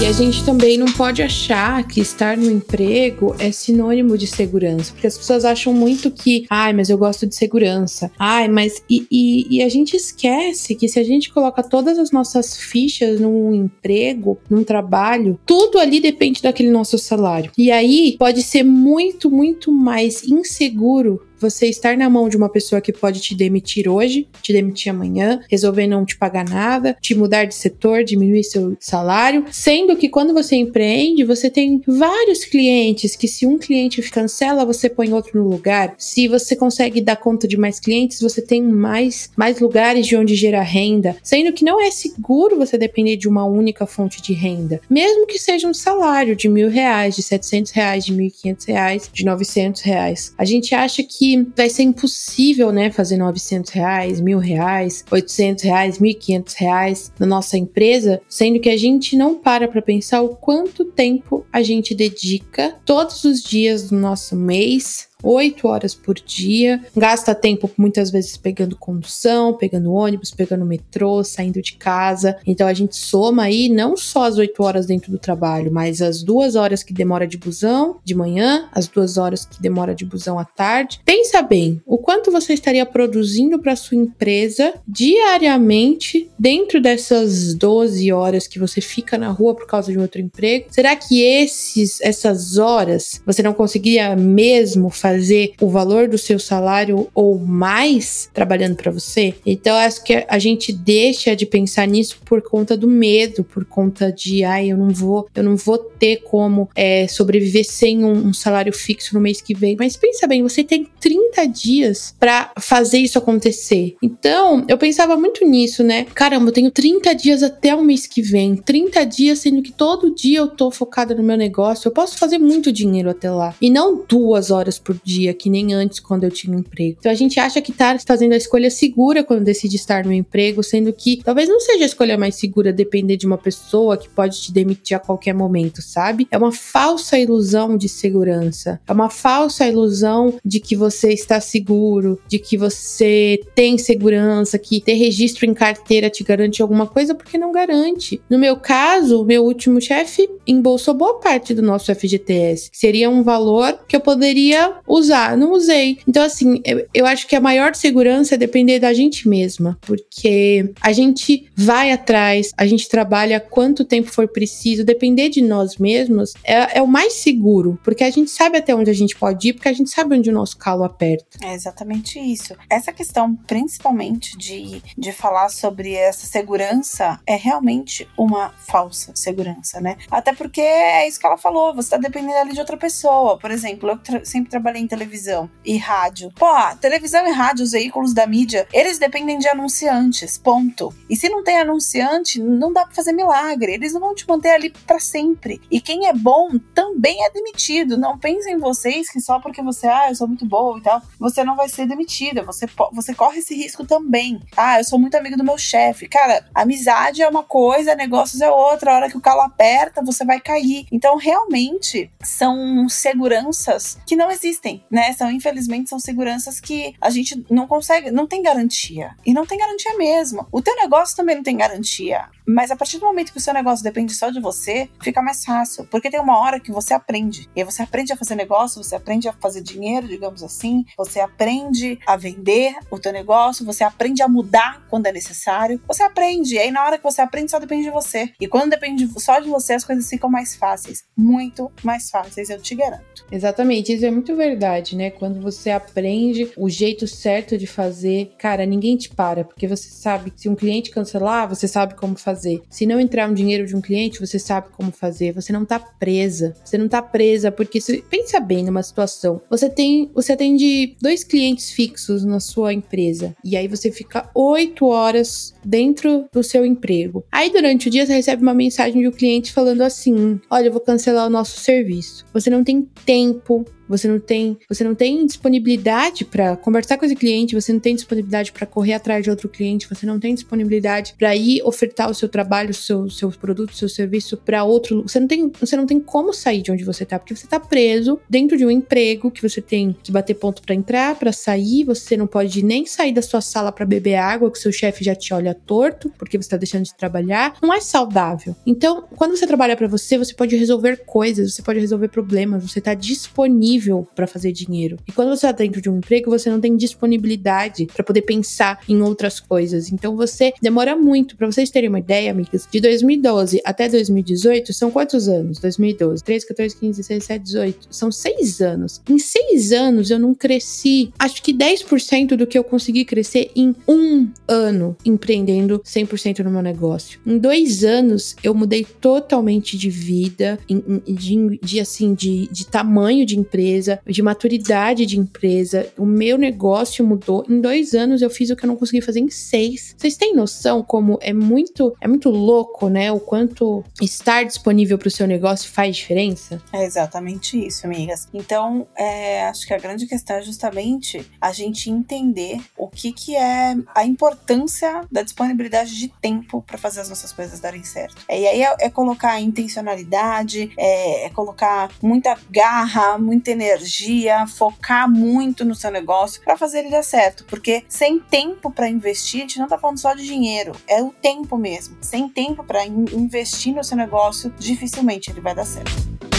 A 0.10 0.12
gente 0.12 0.44
também 0.44 0.76
não 0.76 0.92
pode 0.92 1.22
achar 1.22 1.88
que 1.88 2.02
estar 2.02 2.36
no 2.36 2.50
emprego 2.50 3.36
é 3.38 3.52
sinônimo 3.52 4.18
de 4.18 4.26
segurança, 4.26 4.92
porque 4.92 5.06
as 5.06 5.16
pessoas 5.16 5.46
acham 5.46 5.72
muito 5.72 6.10
que, 6.10 6.48
ai, 6.50 6.74
mas 6.74 6.90
eu 6.90 6.98
gosto 6.98 7.28
de 7.28 7.36
segurança, 7.36 8.12
ai, 8.18 8.48
mas. 8.48 8.82
E, 8.90 9.06
e, 9.12 9.58
e 9.58 9.62
a 9.62 9.70
gente 9.70 9.96
esquece 9.96 10.74
que 10.74 10.88
se 10.88 11.00
a 11.00 11.04
gente 11.04 11.32
coloca 11.32 11.62
todas 11.62 12.00
as 12.00 12.10
nossas 12.10 12.58
fichas 12.58 13.20
num 13.20 13.54
emprego, 13.54 14.40
num 14.50 14.64
trabalho, 14.64 15.40
tudo 15.46 15.78
ali 15.78 16.00
depende 16.00 16.42
daquele 16.42 16.72
nosso 16.72 16.98
salário. 16.98 17.52
E 17.56 17.70
aí 17.70 18.16
pode 18.18 18.42
ser 18.42 18.64
muito, 18.64 19.30
muito 19.30 19.72
mais 19.72 20.24
inseguro 20.24 21.22
você 21.40 21.68
estar 21.68 21.98
na 21.98 22.10
mão 22.10 22.30
de 22.30 22.38
uma 22.38 22.50
pessoa 22.50 22.82
que 22.82 22.94
pode 22.94 23.20
te 23.20 23.36
demitir 23.36 23.88
hoje, 23.88 24.28
te 24.42 24.54
demitir 24.54 24.92
amanhã, 24.92 25.40
resolver 25.50 25.88
não 25.88 26.06
te 26.06 26.18
pagar 26.18 26.48
nada, 26.48 26.98
te 27.02 27.16
mudar 27.16 27.46
de 27.46 27.56
setor, 27.56 28.04
diminuir 28.04 28.44
seu 28.44 28.76
salário, 28.80 29.46
sendo 29.52 29.96
que 29.96 30.10
quando 30.10 30.34
você 30.34 30.56
empreende, 30.56 31.24
você 31.24 31.50
tem 31.50 31.82
vários 31.88 32.44
clientes 32.46 33.16
que 33.16 33.28
se 33.28 33.46
um 33.46 33.58
cliente 33.58 34.02
cancela, 34.10 34.66
você 34.66 34.90
põe 34.90 35.14
outro 35.14 35.42
no 35.42 35.50
lugar. 35.50 35.96
Se 35.98 36.28
você 36.28 36.56
consegue 36.56 37.02
dar 37.02 37.16
conta 37.16 37.48
de 37.48 37.58
mais 37.58 37.80
clientes, 37.80 38.22
você 38.22 38.42
tem 38.42 38.62
mais 38.62 39.30
mais 39.36 39.60
lugares 39.60 40.08
de 40.08 40.16
onde 40.16 40.36
gerar 40.36 40.62
renda, 40.62 41.16
sendo 41.24 41.54
que 41.54 41.64
não 41.64 41.82
é 41.82 41.92
seguro 41.92 42.58
você 42.58 42.78
depender 42.78 43.16
de 43.16 43.28
uma 43.28 43.46
única 43.46 43.86
fonte 43.86 44.22
de 44.22 44.34
renda, 44.34 44.82
mesmo 44.90 45.26
que 45.26 45.40
seja 45.40 45.68
um 45.68 45.74
salário 45.74 46.36
de 46.36 46.48
mil 46.48 46.70
reais, 46.70 47.16
de 47.16 47.24
setecentos 47.24 47.72
reais, 47.72 48.06
de 48.06 48.14
mil 48.14 48.28
e 48.28 48.32
quinhentos 48.32 48.66
reais, 48.66 49.10
de 49.12 49.26
novecentos 49.26 49.82
reais. 49.82 50.34
A 50.38 50.46
gente 50.46 50.74
acha 50.76 51.04
que 51.04 51.29
vai 51.56 51.70
ser 51.70 51.84
impossível, 51.84 52.72
né, 52.72 52.92
fazer 52.92 53.18
900 53.18 53.72
reais, 53.72 54.22
mil 54.22 54.40
reais, 54.40 55.04
800 55.12 55.64
reais, 55.64 56.00
1.500 56.00 56.54
reais 56.58 57.12
na 57.20 57.26
nossa 57.26 57.58
empresa, 57.58 58.22
sendo 58.28 58.60
que 58.60 58.70
a 58.70 58.78
gente 58.78 59.16
não 59.16 59.36
para 59.36 59.68
para 59.68 59.82
pensar 59.82 60.22
o 60.22 60.36
quanto 60.36 60.86
tempo 60.86 61.46
a 61.52 61.62
gente 61.62 61.94
dedica 61.94 62.76
todos 62.86 63.24
os 63.24 63.42
dias 63.42 63.90
do 63.90 63.96
nosso 63.96 64.36
mês 64.36 65.09
oito 65.24 65.68
horas 65.68 65.94
por 65.94 66.16
dia, 66.16 66.82
gasta 66.96 67.36
tempo 67.36 67.70
muitas 67.78 68.10
vezes 68.10 68.38
pegando 68.38 68.76
condução, 68.76 69.54
pegando 69.54 69.92
ônibus, 69.92 70.32
pegando 70.32 70.66
metrô, 70.66 71.24
saindo 71.24 71.62
de 71.62 71.74
casa. 71.74 72.38
Então 72.46 72.68
a 72.68 72.74
gente 72.74 72.96
soma 72.96 73.44
aí 73.44 73.70
não 73.70 73.98
só 73.98 74.26
as 74.26 74.38
oito 74.38 74.64
horas 74.64 74.86
dentro 74.86 75.12
do 75.12 75.18
trabalho, 75.18 75.72
mas 75.72 76.02
as 76.02 76.24
duas 76.24 76.56
horas 76.56 76.84
que 76.84 76.94
demora 76.94 77.28
de 77.28 77.38
busão 77.38 78.00
de 78.04 78.16
manhã, 78.16 78.70
as 78.72 78.88
duas 78.88 79.18
horas 79.18 79.46
que 79.46 79.62
demora 79.62 79.94
de 79.94 80.06
busão 80.06 80.40
à 80.40 80.46
tarde. 80.46 81.02
Pensa 81.04 81.42
bem, 81.42 81.82
o 81.86 81.98
quanto 81.98 82.32
você 82.32 82.54
estaria 82.54 82.86
produzindo 82.86 83.60
para 83.60 83.76
sua 83.76 83.98
empresa 83.98 84.74
diariamente 84.88 86.30
dentro 86.38 86.82
dessas 86.82 87.54
12 87.54 88.12
horas 88.12 88.48
que 88.48 88.60
você 88.60 88.80
fica 88.82 89.18
na 89.18 89.30
rua 89.30 89.54
por 89.54 89.68
causa 89.68 89.92
de 89.92 89.98
um 89.98 90.02
outro 90.02 90.22
emprego? 90.22 90.68
Será 90.72 90.96
que 90.96 91.22
esses 91.22 92.00
essas 92.02 92.58
horas 92.58 93.22
você 93.26 93.44
não 93.44 93.54
conseguiria 93.54 94.16
mesmo 94.16 94.90
fazer 94.90 95.09
fazer 95.10 95.54
o 95.60 95.68
valor 95.68 96.08
do 96.08 96.18
seu 96.18 96.38
salário 96.38 97.10
ou 97.16 97.40
mais 97.40 98.30
trabalhando 98.32 98.76
para 98.76 98.92
você. 98.92 99.34
Então 99.46 99.76
acho 99.76 100.04
que 100.04 100.26
a 100.28 100.38
gente 100.38 100.72
deixa 100.72 101.36
de 101.36 101.46
pensar 101.46 101.88
nisso 101.88 102.20
por 102.24 102.42
conta 102.42 102.78
do 102.78 102.88
medo, 102.88 103.44
por 103.44 103.66
conta 103.66 104.12
de 104.12 104.44
ai, 104.44 104.72
eu 104.72 104.78
não 104.78 104.90
vou, 104.90 105.28
eu 105.34 105.44
não 105.44 105.56
vou 105.56 105.78
ter 105.78 106.18
como 106.18 106.70
é, 106.76 107.08
sobreviver 107.08 107.66
sem 107.66 108.04
um, 108.04 108.28
um, 108.28 108.34
salário 108.34 108.72
fixo 108.72 109.16
no 109.16 109.22
mês 109.22 109.42
que 109.42 109.56
vem. 109.56 109.76
Mas 109.80 109.98
pensa 109.98 110.28
bem, 110.28 110.44
você 110.44 110.64
tem 110.64 110.88
30 111.00 111.46
dias 111.48 112.16
para 112.20 112.52
fazer 112.60 113.00
isso 113.00 113.18
acontecer. 113.18 113.96
Então, 114.02 114.64
eu 114.68 114.78
pensava 114.78 115.18
muito 115.18 115.46
nisso, 115.46 115.84
né? 115.84 116.06
Caramba, 116.14 116.50
eu 116.50 116.54
tenho 116.54 116.72
30 116.72 117.14
dias 117.16 117.42
até 117.42 117.76
o 117.76 117.84
mês 117.84 118.06
que 118.06 118.22
vem. 118.22 118.56
30 118.56 119.06
dias, 119.06 119.40
sendo 119.40 119.62
que 119.62 119.72
todo 119.72 120.14
dia 120.14 120.40
eu 120.40 120.48
tô 120.48 120.70
focada 120.72 121.16
no 121.16 121.24
meu 121.24 121.38
negócio. 121.38 121.88
Eu 121.88 121.92
posso 121.92 122.18
fazer 122.18 122.38
muito 122.38 122.72
dinheiro 122.72 123.10
até 123.10 123.30
lá. 123.30 123.56
E 123.62 123.70
não 123.70 124.04
duas 124.08 124.52
horas 124.52 124.78
por 124.78 124.99
dia, 125.04 125.34
que 125.34 125.50
nem 125.50 125.74
antes 125.74 126.00
quando 126.00 126.24
eu 126.24 126.32
tinha 126.32 126.56
um 126.56 126.60
emprego. 126.60 126.98
Então 127.00 127.12
a 127.12 127.16
gente 127.16 127.40
acha 127.40 127.62
que 127.62 127.72
tá 127.72 127.98
fazendo 128.06 128.34
a 128.34 128.38
escolha 128.38 128.70
segura 128.70 129.24
quando 129.24 129.44
decide 129.44 129.76
estar 129.76 130.06
no 130.06 130.14
emprego, 130.14 130.64
sendo 130.64 130.92
que 130.94 131.22
talvez 131.24 131.48
não 131.48 131.60
seja 131.60 131.84
a 131.84 131.88
escolha 131.88 132.18
mais 132.18 132.36
segura 132.36 132.74
depender 132.74 133.18
de 133.18 133.26
uma 133.26 133.38
pessoa 133.38 133.98
que 133.98 134.10
pode 134.10 134.42
te 134.42 134.52
demitir 134.52 134.96
a 134.96 135.00
qualquer 135.00 135.34
momento, 135.34 135.82
sabe? 135.82 136.28
É 136.32 136.38
uma 136.38 136.52
falsa 136.52 137.18
ilusão 137.18 137.78
de 137.78 137.90
segurança. 137.90 138.80
É 138.88 138.92
uma 138.92 139.10
falsa 139.10 139.68
ilusão 139.68 140.40
de 140.44 140.60
que 140.60 140.76
você 140.76 141.12
está 141.12 141.40
seguro, 141.40 142.20
de 142.28 142.40
que 142.40 142.58
você 142.58 143.40
tem 143.56 143.78
segurança, 143.78 144.58
que 144.58 144.82
ter 144.82 144.94
registro 144.94 145.46
em 145.46 145.54
carteira 145.54 146.10
te 146.10 146.24
garante 146.24 146.62
alguma 146.62 146.88
coisa, 146.88 147.16
porque 147.16 147.38
não 147.38 147.52
garante. 147.52 148.22
No 148.30 148.40
meu 148.40 148.58
caso, 148.58 149.24
meu 149.26 149.44
último 149.44 149.82
chefe 149.82 150.30
embolsou 150.46 150.94
boa 150.94 151.20
parte 151.20 151.54
do 151.54 151.62
nosso 151.62 151.94
FGTS. 151.94 152.70
Seria 152.74 153.10
um 153.10 153.24
valor 153.24 153.80
que 153.88 153.96
eu 153.96 154.00
poderia 154.00 154.76
usar. 154.90 155.38
Não 155.38 155.54
usei. 155.54 156.00
Então, 156.08 156.24
assim, 156.24 156.62
eu, 156.66 156.86
eu 156.94 157.06
acho 157.06 157.28
que 157.28 157.36
a 157.36 157.42
maior 157.42 157.76
segurança 157.76 158.36
é 158.36 158.38
depender 158.38 158.80
da 158.80 158.94
gente 158.94 159.28
mesma, 159.30 159.78
porque 159.82 160.74
a 160.82 160.92
gente 160.92 161.50
vai 161.56 161.92
atrás, 161.92 162.52
a 162.58 162.66
gente 162.66 162.90
trabalha 162.90 163.40
quanto 163.40 163.86
tempo 163.86 164.10
for 164.10 164.28
preciso, 164.28 164.84
depender 164.84 165.30
de 165.30 165.42
nós 165.42 165.78
mesmos 165.78 166.34
é, 166.44 166.80
é 166.80 166.82
o 166.82 166.88
mais 166.88 167.14
seguro, 167.14 167.80
porque 167.84 168.04
a 168.04 168.10
gente 168.10 168.32
sabe 168.32 168.58
até 168.58 168.74
onde 168.76 168.90
a 168.90 168.94
gente 168.94 169.16
pode 169.16 169.50
ir, 169.50 169.54
porque 169.54 169.70
a 169.70 169.74
gente 169.74 169.90
sabe 169.90 170.16
onde 170.16 170.30
o 170.30 170.34
nosso 170.34 170.58
calo 170.58 170.84
aperta. 170.84 171.38
É 171.44 171.54
exatamente 171.54 172.20
isso. 172.20 172.56
Essa 172.70 172.92
questão, 172.92 173.36
principalmente, 173.36 174.38
de, 174.38 174.82
de 174.98 175.12
falar 175.12 175.50
sobre 175.50 175.94
essa 175.94 176.26
segurança, 176.26 177.20
é 177.26 177.36
realmente 177.36 178.08
uma 178.18 178.54
falsa 178.68 179.12
segurança, 179.16 179.80
né? 179.80 179.98
Até 180.10 180.34
porque 180.34 180.62
é 180.62 181.08
isso 181.08 181.20
que 181.20 181.26
ela 181.26 181.38
falou, 181.38 181.76
você 181.76 181.92
tá 181.92 181.98
dependendo 181.98 182.38
ali 182.38 182.54
de 182.54 182.60
outra 182.60 182.78
pessoa. 182.78 183.38
Por 183.38 183.52
exemplo, 183.52 183.90
eu 183.90 183.98
tra 183.98 184.26
sempre 184.26 184.50
trabalhei 184.50 184.79
em 184.80 184.88
televisão 184.88 185.50
e 185.64 185.78
rádio. 185.78 186.32
Pô, 186.36 186.48
televisão 186.80 187.28
e 187.28 187.32
rádio, 187.32 187.64
os 187.64 187.72
veículos 187.72 188.14
da 188.14 188.26
mídia, 188.26 188.68
eles 188.74 188.98
dependem 188.98 189.38
de 189.38 189.48
anunciantes, 189.48 190.38
ponto. 190.38 190.94
E 191.10 191.16
se 191.16 191.30
não 191.30 191.44
tem 191.44 191.60
anunciante, 191.60 192.42
não 192.42 192.72
dá 192.72 192.86
pra 192.86 192.96
fazer 192.96 193.14
milagre. 193.14 193.74
Eles 193.74 193.94
não 193.94 194.02
vão 194.02 194.16
te 194.16 194.28
manter 194.28 194.52
ali 194.52 194.70
para 194.70 195.00
sempre. 195.00 195.62
E 195.70 195.80
quem 195.82 196.08
é 196.08 196.14
bom 196.14 196.50
também 196.74 197.24
é 197.26 197.30
demitido. 197.30 197.98
Não 197.98 198.18
pensem 198.18 198.56
em 198.56 198.60
vocês 198.60 199.10
que 199.10 199.20
só 199.20 199.40
porque 199.40 199.62
você, 199.62 199.88
ah, 199.88 200.10
eu 200.10 200.16
sou 200.16 200.28
muito 200.28 200.46
boa 200.46 200.78
e 200.78 200.82
tal, 200.82 201.02
você 201.20 201.44
não 201.44 201.56
vai 201.56 201.70
ser 201.70 201.88
demitida. 201.88 202.44
Você, 202.44 202.68
você 202.92 203.14
corre 203.14 203.40
esse 203.40 203.56
risco 203.56 203.86
também. 203.86 204.40
Ah, 204.56 204.80
eu 204.80 204.84
sou 204.84 205.00
muito 205.00 205.16
amigo 205.16 205.38
do 205.38 205.44
meu 205.44 205.58
chefe. 205.58 206.08
Cara, 206.08 206.46
amizade 206.54 207.22
é 207.22 207.28
uma 207.28 207.44
coisa, 207.44 207.96
negócios 207.96 208.42
é 208.42 208.50
outra. 208.50 208.92
A 208.92 208.96
hora 208.96 209.10
que 209.10 209.18
o 209.18 209.22
calo 209.22 209.42
aperta, 209.42 210.04
você 210.04 210.26
vai 210.26 210.40
cair. 210.40 210.86
Então, 210.92 211.18
realmente, 211.18 212.12
são 212.22 212.88
seguranças 212.90 213.98
que 214.06 214.16
não 214.16 214.30
existem, 214.30 214.69
né? 214.90 215.14
São, 215.14 215.32
infelizmente, 215.32 215.90
são 215.90 216.00
seguranças 216.00 216.60
que 216.60 216.94
a 217.00 217.10
gente 217.10 217.44
não 217.50 217.68
consegue, 217.68 218.12
não 218.12 218.28
tem 218.28 218.42
garantia. 218.42 219.16
E 219.26 219.34
não 219.34 219.46
tem 219.46 219.58
garantia 219.58 219.96
mesmo. 219.98 220.48
O 220.52 220.62
teu 220.62 220.76
negócio 220.76 221.16
também 221.16 221.36
não 221.36 221.44
tem 221.44 221.58
garantia. 221.58 222.26
Mas 222.50 222.72
a 222.72 222.76
partir 222.76 222.98
do 222.98 223.06
momento 223.06 223.32
que 223.32 223.38
o 223.38 223.42
seu 223.42 223.54
negócio 223.54 223.84
depende 223.84 224.12
só 224.16 224.32
de 224.32 224.40
você, 224.40 224.90
fica 225.04 225.22
mais 225.22 225.46
fácil. 225.46 225.86
Porque 225.86 226.10
tem 226.10 226.20
uma 226.20 226.40
hora 226.40 226.60
que 226.60 226.72
você 226.72 226.96
aprende. 226.96 227.48
E 227.56 227.62
aí 227.62 227.64
você 227.64 227.84
aprende 227.84 228.12
a 228.12 228.18
fazer 228.18 228.34
negócio, 228.34 228.84
você 228.84 228.96
aprende 228.96 229.28
a 229.30 229.34
fazer 229.34 229.62
dinheiro, 229.62 230.08
digamos 230.08 230.42
assim. 230.42 230.84
Você 230.98 231.20
aprende 231.20 232.00
a 232.08 232.18
vender 232.18 232.76
o 232.90 232.98
teu 232.98 233.14
negócio, 233.14 233.64
você 233.64 233.84
aprende 233.84 234.24
a 234.24 234.28
mudar 234.28 234.84
quando 234.90 235.06
é 235.06 235.12
necessário. 235.12 235.80
Você 235.88 236.02
aprende. 236.02 236.56
E 236.56 236.60
aí 236.60 236.72
na 236.72 236.84
hora 236.84 236.98
que 236.98 237.04
você 237.04 237.22
aprende, 237.22 237.52
só 237.52 237.60
depende 237.60 237.84
de 237.84 237.92
você. 237.92 238.32
E 238.42 238.48
quando 238.48 238.72
depende 238.72 239.08
só 239.20 239.40
de 239.40 239.48
você, 239.48 239.74
as 239.74 239.84
coisas 239.84 240.10
ficam 240.10 240.30
mais 240.30 240.56
fáceis. 240.56 241.04
Muito 241.16 241.72
mais 241.84 242.10
fáceis, 242.10 242.50
eu 242.50 242.60
te 242.60 242.74
garanto. 242.74 243.26
Exatamente. 243.32 243.94
Isso 243.94 244.06
é 244.06 244.12
muito 244.12 244.36
verdade, 244.36 244.96
né? 244.96 245.12
Quando 245.12 245.40
você 245.40 245.70
aprende 245.70 246.52
o 246.58 246.68
jeito 246.68 247.08
certo 247.08 247.60
de 247.60 247.68
fazer, 247.68 248.34
cara, 248.40 248.66
ninguém 248.66 248.98
te 248.98 249.10
para. 249.10 249.44
Porque 249.44 249.68
você 249.68 249.90
sabe 249.90 250.32
que 250.32 250.42
se 250.42 250.50
um 250.50 250.56
cliente 250.56 250.90
cancelar, 250.90 251.48
você 251.48 251.68
sabe 251.68 251.94
como 251.94 252.18
fazer 252.18 252.39
fazer. 252.40 252.62
Se 252.70 252.86
não 252.86 253.00
entrar 253.00 253.30
um 253.30 253.34
dinheiro 253.34 253.66
de 253.66 253.76
um 253.76 253.82
cliente, 253.82 254.20
você 254.20 254.40
sabe 254.40 254.68
como 254.72 254.92
fazer. 254.92 255.34
Você 255.34 255.52
não 255.52 255.66
tá 255.66 255.78
presa. 255.78 256.56
Você 256.64 256.78
não 256.78 256.88
tá 256.88 257.02
presa 257.02 257.52
porque 257.52 257.82
se, 257.82 258.02
pensa 258.10 258.40
bem 258.40 258.64
numa 258.64 258.82
situação. 258.82 259.42
Você 259.50 259.70
tem, 259.70 260.10
você 260.14 260.34
atende 260.34 260.96
dois 261.02 261.24
clientes 261.24 261.72
fixos 261.72 262.24
na 262.24 262.40
sua 262.40 262.74
empresa 262.74 263.36
e 263.44 263.58
aí 263.58 263.68
você 263.68 263.92
fica 263.92 264.30
oito 264.34 264.86
horas 264.88 265.54
dentro 265.64 266.26
do 266.32 266.44
seu 266.44 266.66
emprego. 266.66 267.24
Aí 267.32 267.52
durante 267.52 267.88
o 267.88 267.92
dia 267.92 268.06
você 268.06 268.14
recebe 268.14 268.42
uma 268.42 268.54
mensagem 268.54 269.02
de 269.02 269.08
um 269.08 269.12
cliente 269.12 269.52
falando 269.52 269.82
assim: 269.82 270.40
"Olha, 270.50 270.68
eu 270.68 270.72
vou 270.72 270.82
cancelar 270.82 271.28
o 271.28 271.30
nosso 271.30 271.60
serviço". 271.60 272.26
Você 272.34 272.50
não 272.50 272.64
tem 272.64 272.88
tempo 273.06 273.66
você 273.90 274.08
não 274.08 274.20
tem, 274.20 274.56
você 274.70 274.84
não 274.84 274.94
tem 274.94 275.26
disponibilidade 275.26 276.24
para 276.24 276.56
conversar 276.56 276.96
com 276.98 277.06
esse 277.06 277.16
cliente, 277.16 277.56
você 277.56 277.74
não 277.74 277.80
tem 277.80 277.96
disponibilidade 277.96 278.52
para 278.52 278.68
correr 278.68 278.94
atrás 278.94 279.24
de 279.24 279.32
outro 279.32 279.50
cliente, 279.50 279.90
você 279.90 280.06
não 280.06 280.20
tem 280.20 280.36
disponibilidade 280.36 281.16
para 281.18 281.36
ir 281.36 281.64
ofertar 281.64 282.10
o 282.10 282.14
seu 282.14 282.30
trabalho, 282.30 282.70
o 282.70 282.74
seu, 282.74 283.10
seu 283.10 283.32
produto, 283.32 283.72
o 283.72 283.76
seu 283.76 283.90
serviço 283.90 284.38
para 284.38 284.64
outro. 284.64 285.02
Você 285.02 285.20
não 285.20 285.28
tem, 285.28 285.52
você 285.60 285.76
não 285.76 285.88
tem 285.88 286.00
como 286.00 286.32
sair 286.32 286.62
de 286.62 286.72
onde 286.72 286.84
você 286.84 287.04
tá, 287.04 287.18
porque 287.18 287.36
você 287.36 287.48
tá 287.48 287.60
preso 287.60 288.20
dentro 288.30 288.56
de 288.56 288.64
um 288.64 288.70
emprego 288.70 289.32
que 289.32 289.42
você 289.42 289.60
tem 289.60 289.96
que 290.04 290.12
bater 290.12 290.36
ponto 290.36 290.62
para 290.62 290.76
entrar, 290.76 291.16
para 291.16 291.32
sair, 291.32 291.84
você 291.84 292.16
não 292.16 292.28
pode 292.28 292.64
nem 292.64 292.86
sair 292.86 293.12
da 293.12 293.24
sua 293.24 293.42
sala 293.42 293.72
para 293.72 293.88
beber 293.88 294.16
água, 294.16 294.52
que 294.52 294.60
seu 294.60 294.72
chefe 294.72 295.04
já 295.04 295.16
te 295.16 295.34
olha 295.34 295.56
torto, 295.66 296.12
porque 296.18 296.38
você 296.38 296.50
tá 296.50 296.58
deixando 296.58 296.84
de 296.84 296.96
trabalhar. 296.96 297.56
Não 297.62 297.74
é 297.74 297.80
saudável. 297.80 298.56
Então, 298.66 299.04
quando 299.16 299.36
você 299.36 299.46
trabalha 299.46 299.76
para 299.76 299.88
você, 299.88 300.18
você 300.18 300.34
pode 300.34 300.56
resolver 300.56 300.98
coisas, 301.06 301.54
você 301.54 301.62
pode 301.62 301.80
resolver 301.80 302.08
problemas, 302.08 302.64
você 302.64 302.82
tá 302.82 302.94
disponível 302.94 303.50
disponível 303.50 304.08
para 304.16 304.28
fazer 304.28 304.52
dinheiro. 304.52 304.98
E 305.08 305.12
quando 305.12 305.30
você 305.30 305.48
está 305.48 305.52
dentro 305.52 305.82
de 305.82 305.90
um 305.90 305.98
emprego, 305.98 306.30
você 306.30 306.50
não 306.50 306.60
tem 306.60 306.76
disponibilidade 306.76 307.88
para 307.88 308.04
poder 308.04 308.22
pensar 308.22 308.80
em 308.88 309.02
outras 309.02 309.40
coisas. 309.40 309.92
Então 309.92 310.16
você 310.16 310.54
demora 310.62 310.96
muito. 310.96 311.36
Para 311.36 311.48
vocês 311.48 311.70
terem 311.70 311.90
uma 311.90 312.00
ideia, 312.00 312.32
amigas, 312.32 312.68
de 312.72 312.80
2012 312.80 313.62
até 313.66 313.88
2018 313.88 314.74
são 314.74 314.92
quantos 314.92 315.28
anos? 315.28 315.60
2012, 315.60 316.24
13, 316.24 316.48
14, 316.48 316.76
15, 316.76 316.98
16, 316.98 317.20
17, 317.20 317.44
18. 317.44 317.88
São 317.90 318.12
seis 318.12 318.62
anos. 318.62 319.02
Em 319.10 319.18
seis 319.18 319.72
anos 319.72 320.10
eu 320.12 320.20
não 320.20 320.34
cresci, 320.34 321.12
acho 321.18 321.42
que 321.42 321.54
10% 321.54 322.36
do 322.36 322.48
que 322.48 322.58
eu 322.58 322.64
consegui 322.64 323.06
crescer 323.06 323.52
em 323.56 323.76
um 323.88 324.30
ano 324.48 324.96
empreendendo 325.06 325.39
100% 325.46 326.40
no 326.40 326.52
meu 326.52 326.62
negócio. 326.62 327.20
Em 327.26 327.38
dois 327.38 327.84
anos 327.84 328.36
eu 328.44 328.54
mudei 328.54 328.84
totalmente 328.84 329.78
de 329.78 329.90
vida, 329.90 330.60
de, 331.08 331.60
de 331.62 331.80
assim, 331.80 332.14
de, 332.14 332.48
de 332.48 332.68
tamanho 332.68 333.26
de 333.26 333.38
empresa 333.38 333.50
empresa, 333.80 334.00
de 334.06 334.22
maturidade 334.22 335.06
de 335.06 335.20
empresa. 335.20 335.92
O 335.98 336.06
meu 336.06 336.38
negócio 336.38 337.06
mudou. 337.06 337.46
Em 337.50 337.60
dois 337.60 337.94
anos 337.94 338.22
eu 338.22 338.30
fiz 338.30 338.50
o 338.50 338.56
que 338.56 338.66
eu 338.66 338.68
não 338.68 338.76
consegui 338.76 339.02
fazer 339.02 339.20
em 339.20 339.30
seis. 339.30 339.96
Vocês 339.98 340.18
têm 340.18 340.36
noção 340.36 340.84
como 340.84 341.18
é 341.22 341.34
muito, 341.34 341.96
é 342.02 342.08
muito 342.08 342.30
louco, 342.30 342.90
né? 342.90 343.12
O 343.12 343.20
quanto 343.20 343.84
estar 344.02 344.44
disponível 344.44 344.98
para 344.98 345.08
o 345.08 345.12
seu 345.12 345.28
negócio 345.28 345.70
faz 345.70 345.96
diferença? 345.96 346.62
É 346.72 346.86
exatamente 346.86 347.66
isso, 347.66 347.86
amigas. 347.86 348.28
Então, 348.34 348.88
é, 348.96 349.46
acho 349.48 349.66
que 349.66 349.74
a 349.74 349.78
grande 349.78 350.06
questão 350.06 350.38
é 350.38 350.42
justamente 350.42 351.26
a 351.42 351.52
gente 351.52 351.90
entender 351.90 352.60
o 352.78 352.88
que, 352.88 353.12
que 353.12 353.36
é 353.36 353.76
a 353.96 354.06
importância 354.06 355.02
da 355.12 355.22
disponibilidade 355.30 355.98
de 355.98 356.08
tempo 356.08 356.62
para 356.62 356.78
fazer 356.78 357.02
as 357.02 357.10
nossas 357.10 357.32
coisas 357.32 357.60
darem 357.60 357.84
certo. 357.84 358.24
E 358.30 358.48
aí 358.48 358.62
é, 358.62 358.76
é 358.80 358.90
colocar 358.90 359.40
intencionalidade, 359.40 360.72
é, 360.78 361.26
é 361.26 361.30
colocar 361.30 361.90
muita 362.02 362.38
garra, 362.50 363.18
muita 363.18 363.52
energia, 363.52 364.46
focar 364.48 365.10
muito 365.10 365.64
no 365.64 365.76
seu 365.76 365.92
negócio 365.92 366.42
para 366.42 366.58
fazer 366.58 366.80
ele 366.80 366.90
dar 366.90 367.04
certo. 367.04 367.46
Porque 367.46 367.84
sem 367.88 368.20
tempo 368.20 368.72
para 368.72 368.90
investir, 368.90 369.40
a 369.40 369.42
gente 369.42 369.60
não 369.60 369.68
tá 369.68 369.78
falando 369.78 370.00
só 370.00 370.14
de 370.14 370.26
dinheiro, 370.26 370.74
é 370.88 371.02
o 371.02 371.12
tempo 371.12 371.58
mesmo. 371.58 371.98
Sem 372.02 372.28
tempo 372.28 372.64
para 372.64 372.86
investir 372.86 373.74
no 373.74 373.84
seu 373.84 373.98
negócio, 373.98 374.54
dificilmente 374.58 375.30
ele 375.32 375.42
vai 375.42 375.56
dar 375.56 375.66
certo. 375.66 376.39